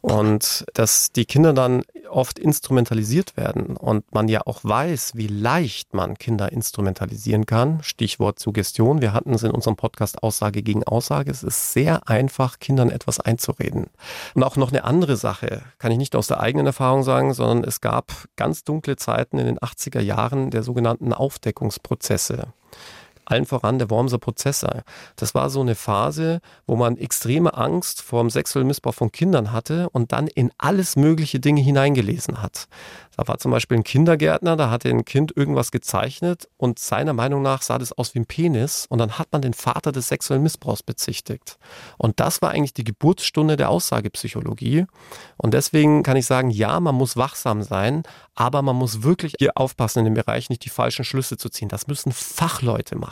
Und 0.02 0.66
dass 0.74 1.12
die 1.12 1.26
Kinder 1.26 1.54
dann 1.54 1.84
oft 2.10 2.40
instrumentalisiert 2.40 3.38
werden 3.38 3.78
und 3.78 4.14
man 4.14 4.28
ja 4.28 4.42
auch 4.46 4.64
weiß, 4.64 5.12
wie 5.16 5.28
leicht 5.28 5.94
man 5.94 6.18
Kinder 6.18 6.52
instrumentalisieren 6.52 7.46
kann. 7.46 7.82
Stichwort 7.84 8.40
Suggestion. 8.40 9.02
Wir 9.02 9.14
hatten 9.14 9.34
es 9.34 9.44
in 9.44 9.52
unserem 9.52 9.76
Podcast 9.76 10.24
Aussage 10.24 10.64
gegen 10.64 10.84
Aussage. 10.84 11.32
Es 11.32 11.44
ist 11.44 11.74
sehr 11.74 12.10
einfach, 12.10 12.60
Kindern 12.60 12.90
etwas 12.90 13.20
einzureden. 13.20 13.88
Und 14.34 14.44
auch 14.44 14.58
noch 14.58 14.72
eine 14.72 14.84
andere 14.84 15.18
Sache, 15.18 15.62
kann 15.78 15.92
ich 15.92 15.98
nicht 15.98 16.16
aus 16.16 16.28
der 16.28 16.40
eigenen 16.40 16.66
Erfahrung 16.66 17.04
sagen, 17.04 17.34
sondern 17.34 17.64
es 17.64 17.80
gab 17.80 18.12
ganz 18.36 18.64
dunkle 18.64 18.96
Zeiten 18.96 19.38
in 19.38 19.46
den 19.46 19.60
80er 19.60 20.02
Jahren 20.02 20.50
der 20.50 20.64
sogenannten 20.64 21.14
Aufdeckungsprozesse 21.14 22.48
allen 23.26 23.46
voran 23.46 23.80
der 23.80 23.90
Wormser 23.90 24.18
Prozessor. 24.18 24.84
Das 25.16 25.36
war 25.36 25.50
so 25.50 25.62
eine 25.62 25.76
Phase, 25.76 26.42
wo 26.68 26.76
man 26.76 26.98
extreme 26.98 27.54
Angst 27.56 28.02
vor 28.02 28.22
dem 28.22 28.30
sexuellen 28.30 28.68
Missbrauch 28.68 28.94
von 28.94 29.12
Kindern 29.12 29.52
hatte 29.52 29.90
und 29.90 30.12
dann 30.12 30.28
in 30.28 30.52
alles 30.58 30.96
mögliche 30.96 31.40
Dinge 31.40 31.62
hineingelesen 31.62 32.42
hat. 32.42 32.68
Da 33.18 33.28
war 33.28 33.38
zum 33.38 33.52
Beispiel 33.52 33.78
ein 33.78 33.84
Kindergärtner, 33.84 34.56
da 34.56 34.70
hatte 34.70 34.90
ein 34.90 35.06
Kind 35.06 35.36
irgendwas 35.36 35.72
gezeichnet 35.72 36.48
und 36.58 36.80
seiner 36.80 37.14
Meinung 37.14 37.42
nach 37.42 37.62
sah 37.62 37.78
das 37.78 37.92
aus 37.92 38.16
wie 38.16 38.20
ein 38.20 38.26
Penis 38.26 38.86
und 38.90 39.00
dann 39.00 39.20
hat 39.20 39.28
man 39.32 39.42
den 39.42 39.54
Vater 39.54 39.92
des 39.92 40.08
sexuellen 40.08 40.44
Missbrauchs 40.44 40.82
bezichtigt. 40.82 41.58
Und 41.98 42.20
das 42.20 42.42
war 42.42 42.52
eigentlich 42.52 42.74
die 42.74 42.84
Geburtsstunde 42.84 43.58
der 43.58 43.70
Aussagepsychologie. 43.70 44.86
Und 45.38 45.54
deswegen 45.54 46.04
kann 46.04 46.18
ich 46.18 46.26
sagen, 46.26 46.50
ja, 46.50 46.80
man 46.80 46.96
muss 46.96 47.18
wachsam 47.18 47.64
sein, 47.64 48.04
aber 48.34 48.62
man 48.62 48.76
muss 48.76 49.04
wirklich 49.04 49.36
hier 49.38 49.52
aufpassen 49.56 50.00
in 50.00 50.06
dem 50.06 50.14
Bereich, 50.14 50.50
nicht 50.50 50.64
die 50.66 50.70
falschen 50.70 51.04
Schlüsse 51.04 51.38
zu 51.38 51.50
ziehen. 51.50 51.70
Das 51.70 51.88
müssen 51.88 52.14
Fachleute 52.14 52.96
machen. 52.96 53.11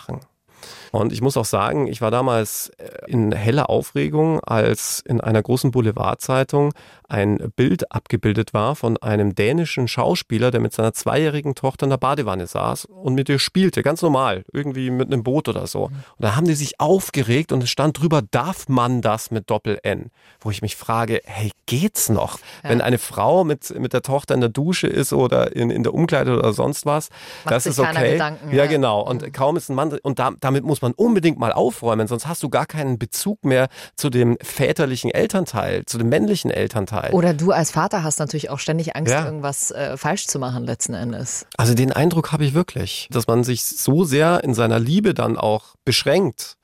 Und 0.92 1.14
ich 1.14 1.22
muss 1.22 1.38
auch 1.38 1.46
sagen, 1.46 1.88
ich 1.88 2.02
war 2.02 2.12
damals 2.12 2.70
äh, 2.78 2.90
in 3.08 3.32
heller 3.32 3.70
Aufregung, 3.70 4.40
als 4.42 5.02
in 5.06 5.22
einer 5.22 5.42
großen 5.42 5.72
Boulevardzeitung 5.72 6.74
ein 7.10 7.52
Bild 7.56 7.92
abgebildet 7.92 8.54
war 8.54 8.76
von 8.76 8.98
einem 8.98 9.36
dänischen 9.36 9.88
Schauspieler, 9.88 10.52
der 10.52 10.60
mit 10.60 10.74
seiner 10.74 10.94
zweijährigen 10.94 11.56
Tochter 11.56 11.86
in 11.86 11.90
der 11.90 11.98
Badewanne 11.98 12.48
saß 12.48 12.86
und 12.86 13.16
mit 13.16 13.30
ihr 13.30 13.40
spielte, 13.40 13.82
ganz 13.84 14.02
normal, 14.02 14.46
irgendwie 14.54 14.92
mit 14.92 15.12
einem 15.12 15.24
Boot 15.24 15.50
oder 15.50 15.68
so. 15.68 15.86
Und 15.86 15.96
da 16.20 16.36
haben 16.36 16.46
die 16.46 16.54
sich 16.54 16.80
aufgeregt 16.80 17.52
und 17.52 17.64
es 17.64 17.70
stand 17.70 18.00
drüber, 18.00 18.22
darf 18.22 18.70
man 18.70 19.02
das 19.02 19.32
mit 19.32 19.50
Doppel-N? 19.50 20.12
Wo 20.40 20.52
ich 20.52 20.62
mich 20.62 20.76
frage, 20.76 21.22
hey, 21.26 21.52
geht's 21.66 22.10
noch? 22.10 22.40
Ja. 22.64 22.70
Wenn 22.70 22.82
eine 22.82 23.00
Frau 23.00 23.44
mit, 23.44 23.78
mit 23.80 23.94
der 23.94 24.04
Tochter 24.04 24.36
in 24.36 24.42
der 24.42 24.50
Dusche 24.50 24.88
ist 24.88 25.12
oder 25.12 25.56
in, 25.56 25.72
in 25.72 25.84
der 25.84 25.94
Umkleide 25.94 26.38
oder 26.38 26.54
sonst 26.54 26.86
was, 26.86 27.10
Macht 27.44 27.56
das 27.56 27.66
ist 27.66 27.80
okay. 27.80 28.14
Gedanken, 28.14 28.50
ja, 28.52 28.64
ja, 28.64 28.66
genau. 28.68 29.02
Und 29.02 29.24
mhm. 29.24 29.32
kaum 29.32 29.58
ist 29.58 29.70
ein 29.70 29.76
Mann, 29.76 29.98
und 30.04 30.20
da, 30.20 30.32
damit 30.40 30.64
muss 30.64 30.82
man 30.82 30.94
unbedingt 30.94 31.40
mal 31.40 31.52
aufräumen, 31.52 32.08
sonst 32.08 32.28
hast 32.28 32.44
du 32.44 32.50
gar 32.50 32.66
keinen 32.66 33.00
Bezug 33.00 33.44
mehr 33.44 33.68
zu 33.96 34.10
dem 34.10 34.38
väterlichen 34.42 35.12
Elternteil, 35.12 35.86
zu 35.86 35.98
dem 35.98 36.10
männlichen 36.10 36.52
Elternteil. 36.52 36.99
Teil. 37.02 37.14
Oder 37.14 37.34
du 37.34 37.52
als 37.52 37.72
Vater 37.72 38.04
hast 38.04 38.20
natürlich 38.20 38.50
auch 38.50 38.60
ständig 38.60 38.96
Angst, 38.96 39.12
ja. 39.12 39.26
irgendwas 39.26 39.72
äh, 39.72 39.98
falsch 39.98 40.28
zu 40.28 40.40
machen 40.40 40.66
letzten 40.66 40.94
Endes. 40.94 41.46
Also 41.58 41.74
den 41.74 41.92
Eindruck 41.92 42.32
habe 42.32 42.46
ich 42.46 42.54
wirklich, 42.54 43.08
dass 43.12 43.28
man 43.28 43.44
sich 43.44 43.64
so 43.64 44.04
sehr 44.04 44.44
in 44.44 44.54
seiner 44.54 44.80
Liebe 44.80 45.14
dann 45.14 45.38
auch 45.38 45.76
beschränkt, 45.86 46.56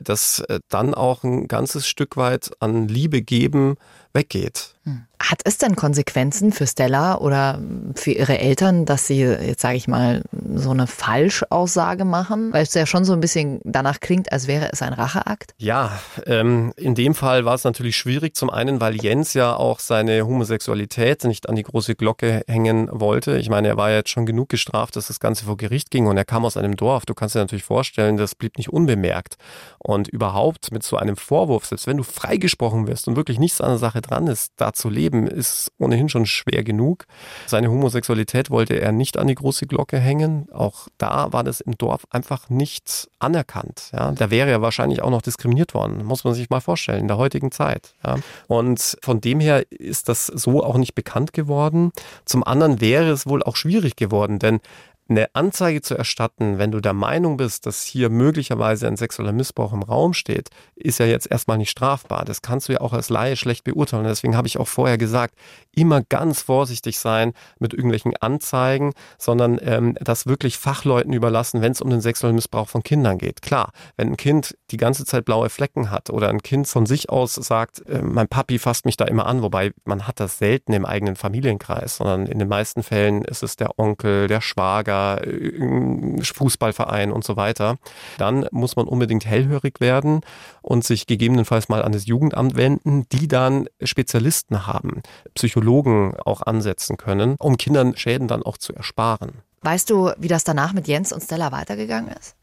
dass 0.00 0.40
äh, 0.40 0.60
dann 0.68 0.94
auch 0.94 1.24
ein 1.24 1.48
ganzes 1.48 1.86
Stück 1.86 2.16
weit 2.16 2.50
an 2.60 2.88
Liebe 2.88 3.22
geben 3.22 3.76
weggeht. 4.16 4.74
Hm. 4.82 5.04
Hat 5.18 5.40
es 5.44 5.58
denn 5.58 5.76
Konsequenzen 5.76 6.52
für 6.52 6.66
Stella 6.66 7.16
oder 7.16 7.58
für 7.94 8.12
ihre 8.12 8.38
Eltern, 8.38 8.84
dass 8.84 9.06
sie 9.06 9.20
jetzt 9.22 9.62
sage 9.62 9.76
ich 9.76 9.88
mal 9.88 10.22
so 10.54 10.70
eine 10.70 10.86
Falschaussage 10.86 12.04
machen? 12.04 12.52
Weil 12.52 12.62
es 12.62 12.74
ja 12.74 12.86
schon 12.86 13.04
so 13.04 13.14
ein 13.14 13.20
bisschen 13.20 13.60
danach 13.64 13.98
klingt, 13.98 14.30
als 14.30 14.46
wäre 14.46 14.70
es 14.72 14.82
ein 14.82 14.92
Racheakt. 14.92 15.54
Ja, 15.58 15.98
ähm, 16.26 16.72
in 16.76 16.94
dem 16.94 17.14
Fall 17.14 17.44
war 17.44 17.54
es 17.54 17.64
natürlich 17.64 17.96
schwierig. 17.96 18.36
Zum 18.36 18.50
einen, 18.50 18.80
weil 18.80 18.94
Jens 19.02 19.34
ja 19.34 19.56
auch 19.56 19.80
seine 19.80 20.24
Homosexualität 20.26 21.24
nicht 21.24 21.48
an 21.48 21.56
die 21.56 21.62
große 21.62 21.96
Glocke 21.96 22.42
hängen 22.46 22.88
wollte. 22.92 23.38
Ich 23.38 23.48
meine, 23.48 23.68
er 23.68 23.76
war 23.76 23.90
ja 23.90 23.96
jetzt 23.96 24.10
schon 24.10 24.26
genug 24.26 24.50
gestraft, 24.50 24.96
dass 24.96 25.08
das 25.08 25.18
Ganze 25.18 25.46
vor 25.46 25.56
Gericht 25.56 25.90
ging 25.90 26.06
und 26.06 26.16
er 26.16 26.26
kam 26.26 26.44
aus 26.44 26.56
einem 26.56 26.76
Dorf. 26.76 27.06
Du 27.06 27.14
kannst 27.14 27.34
dir 27.34 27.40
natürlich 27.40 27.64
vorstellen, 27.64 28.18
das 28.18 28.36
blieb 28.36 28.58
nicht 28.58 28.68
unbemerkt. 28.68 29.36
Und 29.78 30.08
überhaupt 30.08 30.72
mit 30.72 30.82
so 30.82 30.96
einem 30.96 31.16
Vorwurf, 31.16 31.64
selbst 31.64 31.86
wenn 31.86 31.96
du 31.96 32.02
freigesprochen 32.02 32.86
wirst 32.86 33.08
und 33.08 33.16
wirklich 33.16 33.38
nichts 33.38 33.60
an 33.60 33.70
der 33.70 33.78
Sache 33.78 34.02
dran 34.06 34.26
ist, 34.26 34.52
da 34.56 34.72
zu 34.72 34.88
leben, 34.88 35.26
ist 35.26 35.72
ohnehin 35.78 36.08
schon 36.08 36.26
schwer 36.26 36.64
genug. 36.64 37.06
Seine 37.46 37.70
Homosexualität 37.70 38.50
wollte 38.50 38.78
er 38.80 38.92
nicht 38.92 39.18
an 39.18 39.26
die 39.26 39.34
große 39.34 39.66
Glocke 39.66 39.98
hängen. 39.98 40.48
Auch 40.52 40.88
da 40.98 41.32
war 41.32 41.44
das 41.44 41.60
im 41.60 41.76
Dorf 41.76 42.06
einfach 42.10 42.48
nicht 42.48 43.08
anerkannt. 43.18 43.90
Ja. 43.92 44.12
Da 44.12 44.30
wäre 44.30 44.50
er 44.50 44.62
wahrscheinlich 44.62 45.02
auch 45.02 45.10
noch 45.10 45.22
diskriminiert 45.22 45.74
worden, 45.74 46.04
muss 46.04 46.24
man 46.24 46.34
sich 46.34 46.50
mal 46.50 46.60
vorstellen, 46.60 47.00
in 47.00 47.08
der 47.08 47.18
heutigen 47.18 47.50
Zeit. 47.50 47.94
Ja. 48.04 48.16
Und 48.46 48.96
von 49.02 49.20
dem 49.20 49.40
her 49.40 49.64
ist 49.70 50.08
das 50.08 50.26
so 50.26 50.62
auch 50.62 50.76
nicht 50.76 50.94
bekannt 50.94 51.32
geworden. 51.32 51.92
Zum 52.24 52.44
anderen 52.44 52.80
wäre 52.80 53.10
es 53.10 53.26
wohl 53.26 53.42
auch 53.42 53.56
schwierig 53.56 53.96
geworden, 53.96 54.38
denn 54.38 54.60
eine 55.08 55.34
Anzeige 55.34 55.82
zu 55.82 55.96
erstatten, 55.96 56.58
wenn 56.58 56.72
du 56.72 56.80
der 56.80 56.92
Meinung 56.92 57.36
bist, 57.36 57.66
dass 57.66 57.82
hier 57.82 58.10
möglicherweise 58.10 58.88
ein 58.88 58.96
sexueller 58.96 59.32
Missbrauch 59.32 59.72
im 59.72 59.82
Raum 59.82 60.14
steht, 60.14 60.50
ist 60.74 60.98
ja 60.98 61.06
jetzt 61.06 61.30
erstmal 61.30 61.58
nicht 61.58 61.70
strafbar. 61.70 62.24
Das 62.24 62.42
kannst 62.42 62.68
du 62.68 62.72
ja 62.72 62.80
auch 62.80 62.92
als 62.92 63.08
Laie 63.08 63.36
schlecht 63.36 63.64
beurteilen. 63.64 64.04
Deswegen 64.04 64.36
habe 64.36 64.48
ich 64.48 64.58
auch 64.58 64.66
vorher 64.66 64.98
gesagt, 64.98 65.34
immer 65.72 66.02
ganz 66.02 66.42
vorsichtig 66.42 66.98
sein 66.98 67.34
mit 67.60 67.72
irgendwelchen 67.72 68.16
Anzeigen, 68.16 68.94
sondern 69.18 69.60
ähm, 69.62 69.96
das 70.00 70.26
wirklich 70.26 70.58
Fachleuten 70.58 71.12
überlassen, 71.12 71.62
wenn 71.62 71.72
es 71.72 71.80
um 71.80 71.90
den 71.90 72.00
sexuellen 72.00 72.34
Missbrauch 72.34 72.68
von 72.68 72.82
Kindern 72.82 73.18
geht. 73.18 73.42
Klar, 73.42 73.70
wenn 73.96 74.08
ein 74.08 74.16
Kind 74.16 74.56
die 74.70 74.76
ganze 74.76 75.04
Zeit 75.04 75.24
blaue 75.24 75.50
Flecken 75.50 75.90
hat 75.90 76.10
oder 76.10 76.30
ein 76.30 76.42
Kind 76.42 76.66
von 76.66 76.86
sich 76.86 77.10
aus 77.10 77.34
sagt, 77.34 77.86
äh, 77.88 78.02
mein 78.02 78.26
Papi 78.28 78.58
fasst 78.58 78.84
mich 78.84 78.96
da 78.96 79.04
immer 79.04 79.26
an, 79.26 79.42
wobei 79.42 79.72
man 79.84 80.08
hat 80.08 80.18
das 80.18 80.38
selten 80.38 80.72
im 80.72 80.84
eigenen 80.84 81.14
Familienkreis, 81.14 81.96
sondern 81.96 82.26
in 82.26 82.38
den 82.40 82.48
meisten 82.48 82.82
Fällen 82.82 83.22
ist 83.22 83.44
es 83.44 83.56
der 83.56 83.78
Onkel, 83.78 84.26
der 84.26 84.40
Schwager, 84.40 84.95
äh, 85.04 86.22
Fußballverein 86.22 87.12
und 87.12 87.24
so 87.24 87.36
weiter, 87.36 87.78
dann 88.18 88.46
muss 88.50 88.76
man 88.76 88.86
unbedingt 88.86 89.26
hellhörig 89.26 89.80
werden 89.80 90.20
und 90.62 90.84
sich 90.84 91.06
gegebenenfalls 91.06 91.68
mal 91.68 91.82
an 91.82 91.92
das 91.92 92.06
Jugendamt 92.06 92.56
wenden, 92.56 93.08
die 93.10 93.28
dann 93.28 93.68
Spezialisten 93.82 94.66
haben, 94.66 95.02
Psychologen 95.34 96.14
auch 96.24 96.42
ansetzen 96.42 96.96
können, 96.96 97.36
um 97.38 97.56
Kindern 97.56 97.96
Schäden 97.96 98.28
dann 98.28 98.42
auch 98.42 98.58
zu 98.58 98.72
ersparen. 98.74 99.42
Weißt 99.62 99.90
du, 99.90 100.12
wie 100.18 100.28
das 100.28 100.44
danach 100.44 100.72
mit 100.72 100.86
Jens 100.86 101.12
und 101.12 101.22
Stella 101.22 101.50
weitergegangen 101.50 102.12
ist? 102.12 102.36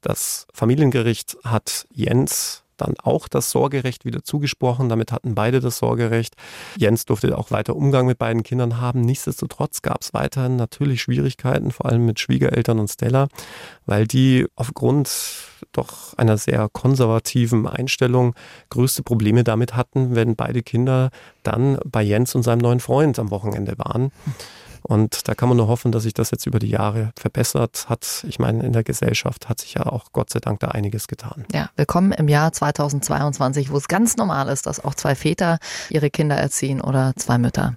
Das 0.00 0.46
Familiengericht 0.54 1.36
hat 1.44 1.86
Jens 1.92 2.62
dann 2.80 2.94
auch 3.02 3.28
das 3.28 3.50
Sorgerecht 3.50 4.04
wieder 4.04 4.22
zugesprochen. 4.22 4.88
Damit 4.88 5.12
hatten 5.12 5.34
beide 5.34 5.60
das 5.60 5.78
Sorgerecht. 5.78 6.34
Jens 6.76 7.04
durfte 7.04 7.36
auch 7.36 7.50
weiter 7.50 7.76
Umgang 7.76 8.06
mit 8.06 8.18
beiden 8.18 8.42
Kindern 8.42 8.80
haben. 8.80 9.00
Nichtsdestotrotz 9.02 9.82
gab 9.82 10.02
es 10.02 10.14
weiterhin 10.14 10.56
natürlich 10.56 11.02
Schwierigkeiten, 11.02 11.70
vor 11.70 11.86
allem 11.86 12.06
mit 12.06 12.20
Schwiegereltern 12.20 12.78
und 12.78 12.88
Stella, 12.88 13.28
weil 13.86 14.06
die 14.06 14.46
aufgrund 14.56 15.10
doch 15.72 16.16
einer 16.16 16.38
sehr 16.38 16.68
konservativen 16.72 17.66
Einstellung 17.66 18.34
größte 18.70 19.02
Probleme 19.02 19.44
damit 19.44 19.76
hatten, 19.76 20.14
wenn 20.14 20.36
beide 20.36 20.62
Kinder 20.62 21.10
dann 21.42 21.78
bei 21.84 22.02
Jens 22.02 22.34
und 22.34 22.42
seinem 22.42 22.60
neuen 22.60 22.80
Freund 22.80 23.18
am 23.18 23.30
Wochenende 23.30 23.78
waren. 23.78 24.10
Und 24.90 25.28
da 25.28 25.36
kann 25.36 25.48
man 25.48 25.56
nur 25.56 25.68
hoffen, 25.68 25.92
dass 25.92 26.02
sich 26.02 26.14
das 26.14 26.32
jetzt 26.32 26.46
über 26.46 26.58
die 26.58 26.68
Jahre 26.68 27.12
verbessert 27.16 27.86
hat. 27.88 28.24
Ich 28.28 28.40
meine, 28.40 28.64
in 28.64 28.72
der 28.72 28.82
Gesellschaft 28.82 29.48
hat 29.48 29.60
sich 29.60 29.74
ja 29.74 29.86
auch 29.86 30.06
Gott 30.12 30.30
sei 30.30 30.40
Dank 30.40 30.58
da 30.58 30.68
einiges 30.68 31.06
getan. 31.06 31.44
Ja, 31.52 31.70
willkommen 31.76 32.10
im 32.10 32.26
Jahr 32.26 32.52
2022, 32.52 33.70
wo 33.70 33.76
es 33.76 33.86
ganz 33.86 34.16
normal 34.16 34.48
ist, 34.48 34.66
dass 34.66 34.84
auch 34.84 34.96
zwei 34.96 35.14
Väter 35.14 35.60
ihre 35.90 36.10
Kinder 36.10 36.34
erziehen 36.34 36.80
oder 36.80 37.12
zwei 37.14 37.38
Mütter. 37.38 37.76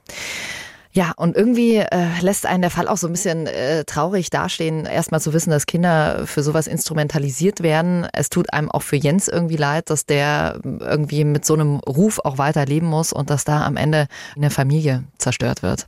Ja, 0.96 1.12
und 1.18 1.36
irgendwie 1.36 1.78
äh, 1.78 2.22
lässt 2.22 2.46
einen 2.46 2.62
der 2.62 2.70
Fall 2.70 2.88
auch 2.88 2.98
so 2.98 3.08
ein 3.08 3.14
bisschen 3.14 3.48
äh, 3.48 3.84
traurig 3.84 4.30
dastehen, 4.30 4.86
erstmal 4.86 5.20
zu 5.22 5.34
wissen, 5.34 5.50
dass 5.50 5.66
Kinder 5.66 6.28
für 6.28 6.44
sowas 6.44 6.68
instrumentalisiert 6.68 7.64
werden. 7.64 8.08
Es 8.14 8.30
tut 8.30 8.54
einem 8.54 8.70
auch 8.70 8.84
für 8.84 8.96
Jens 8.96 9.28
irgendwie 9.28 9.56
leid, 9.56 9.90
dass 9.90 10.06
der 10.06 10.60
irgendwie 10.64 11.24
mit 11.24 11.46
so 11.46 11.56
einem 11.56 11.78
Ruf 11.80 12.20
auch 12.24 12.38
weiterleben 12.38 12.88
muss 12.88 13.12
und 13.12 13.32
dass 13.32 13.44
da 13.44 13.66
am 13.66 13.76
Ende 13.76 14.08
eine 14.36 14.52
Familie 14.52 15.04
zerstört 15.18 15.64
wird. 15.64 15.88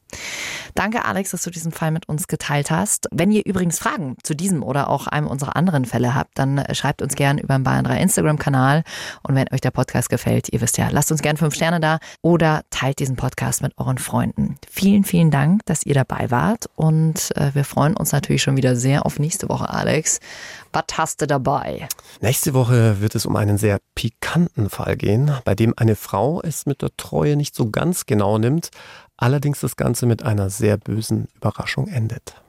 Danke, 0.73 1.05
Alex, 1.05 1.31
dass 1.31 1.43
du 1.43 1.51
diesen 1.51 1.71
Fall 1.71 1.91
mit 1.91 2.09
uns 2.09 2.27
geteilt 2.27 2.71
hast. 2.71 3.07
Wenn 3.11 3.31
ihr 3.31 3.45
übrigens 3.45 3.77
Fragen 3.77 4.17
zu 4.23 4.33
diesem 4.33 4.63
oder 4.63 4.89
auch 4.89 5.05
einem 5.05 5.27
unserer 5.27 5.55
anderen 5.55 5.85
Fälle 5.85 6.15
habt, 6.15 6.31
dann 6.39 6.63
schreibt 6.73 7.03
uns 7.03 7.13
gern 7.13 7.37
über 7.37 7.53
den 7.53 7.63
Bayern 7.63 7.85
3 7.85 8.01
Instagram-Kanal. 8.01 8.83
Und 9.21 9.35
wenn 9.35 9.45
euch 9.53 9.61
der 9.61 9.71
Podcast 9.71 10.09
gefällt, 10.09 10.49
ihr 10.51 10.61
wisst 10.61 10.79
ja, 10.79 10.89
lasst 10.89 11.11
uns 11.11 11.21
gern 11.21 11.37
fünf 11.37 11.53
Sterne 11.53 11.79
da 11.79 11.99
oder 12.23 12.63
teilt 12.71 12.97
diesen 12.97 13.15
Podcast 13.15 13.61
mit 13.61 13.77
euren 13.77 13.99
Freunden. 13.99 14.57
Vielen, 14.95 15.03
vielen 15.03 15.29
Dank, 15.31 15.65
dass 15.65 15.85
ihr 15.85 15.93
dabei 15.93 16.31
wart 16.31 16.69
und 16.77 17.35
äh, 17.35 17.53
wir 17.53 17.65
freuen 17.65 17.97
uns 17.97 18.13
natürlich 18.13 18.41
schon 18.41 18.55
wieder 18.55 18.77
sehr 18.77 19.05
auf 19.05 19.19
nächste 19.19 19.49
Woche, 19.49 19.69
Alex. 19.69 20.21
Was 20.71 20.85
hast 20.93 21.21
du 21.21 21.27
dabei? 21.27 21.89
Nächste 22.21 22.53
Woche 22.53 23.01
wird 23.01 23.13
es 23.13 23.25
um 23.25 23.35
einen 23.35 23.57
sehr 23.57 23.79
pikanten 23.95 24.69
Fall 24.69 24.95
gehen, 24.95 25.33
bei 25.43 25.53
dem 25.53 25.73
eine 25.75 25.97
Frau 25.97 26.41
es 26.41 26.65
mit 26.65 26.81
der 26.81 26.95
Treue 26.95 27.35
nicht 27.35 27.55
so 27.55 27.71
ganz 27.71 28.05
genau 28.05 28.37
nimmt, 28.37 28.71
allerdings 29.17 29.59
das 29.59 29.75
Ganze 29.75 30.05
mit 30.05 30.23
einer 30.23 30.49
sehr 30.49 30.77
bösen 30.77 31.27
Überraschung 31.35 31.89
endet. 31.89 32.41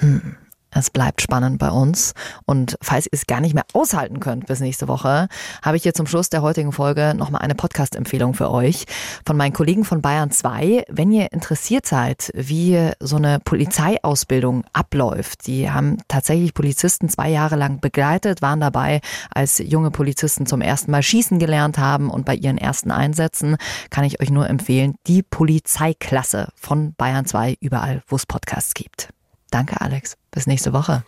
Hm. 0.00 0.34
Es 0.74 0.90
bleibt 0.90 1.22
spannend 1.22 1.58
bei 1.58 1.70
uns. 1.70 2.14
Und 2.44 2.76
falls 2.82 3.06
ihr 3.06 3.12
es 3.12 3.26
gar 3.26 3.40
nicht 3.40 3.54
mehr 3.54 3.64
aushalten 3.72 4.20
könnt 4.20 4.46
bis 4.46 4.60
nächste 4.60 4.88
Woche, 4.88 5.28
habe 5.62 5.76
ich 5.76 5.84
hier 5.84 5.94
zum 5.94 6.06
Schluss 6.06 6.28
der 6.28 6.42
heutigen 6.42 6.72
Folge 6.72 7.14
nochmal 7.16 7.42
eine 7.42 7.54
Podcast-Empfehlung 7.54 8.34
für 8.34 8.50
euch 8.50 8.84
von 9.24 9.36
meinen 9.36 9.52
Kollegen 9.52 9.84
von 9.84 10.02
Bayern 10.02 10.32
2. 10.32 10.84
Wenn 10.88 11.12
ihr 11.12 11.32
interessiert 11.32 11.86
seid, 11.86 12.30
wie 12.34 12.90
so 13.00 13.16
eine 13.16 13.38
Polizeiausbildung 13.38 14.64
abläuft, 14.72 15.46
die 15.46 15.70
haben 15.70 15.98
tatsächlich 16.08 16.54
Polizisten 16.54 17.08
zwei 17.08 17.30
Jahre 17.30 17.56
lang 17.56 17.80
begleitet, 17.80 18.42
waren 18.42 18.60
dabei, 18.60 19.00
als 19.30 19.58
junge 19.58 19.92
Polizisten 19.92 20.46
zum 20.46 20.60
ersten 20.60 20.90
Mal 20.90 21.02
schießen 21.02 21.38
gelernt 21.38 21.78
haben 21.78 22.10
und 22.10 22.24
bei 22.24 22.34
ihren 22.34 22.58
ersten 22.58 22.90
Einsätzen 22.90 23.56
kann 23.90 24.04
ich 24.04 24.20
euch 24.20 24.30
nur 24.30 24.48
empfehlen, 24.48 24.96
die 25.06 25.22
Polizeiklasse 25.22 26.48
von 26.56 26.94
Bayern 26.96 27.26
2 27.26 27.56
überall, 27.60 28.02
wo 28.08 28.16
es 28.16 28.26
Podcasts 28.26 28.74
gibt. 28.74 29.13
Danke, 29.54 29.80
Alex. 29.80 30.16
Bis 30.32 30.48
nächste 30.48 30.72
Woche. 30.72 31.04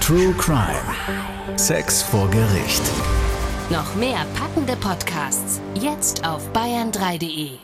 True 0.00 0.32
Crime. 0.38 1.58
Sex 1.58 2.02
vor 2.02 2.30
Gericht. 2.30 2.80
Noch 3.68 3.94
mehr 3.94 4.24
packende 4.34 4.74
Podcasts. 4.76 5.60
Jetzt 5.74 6.26
auf 6.26 6.40
bayern3.de. 6.54 7.58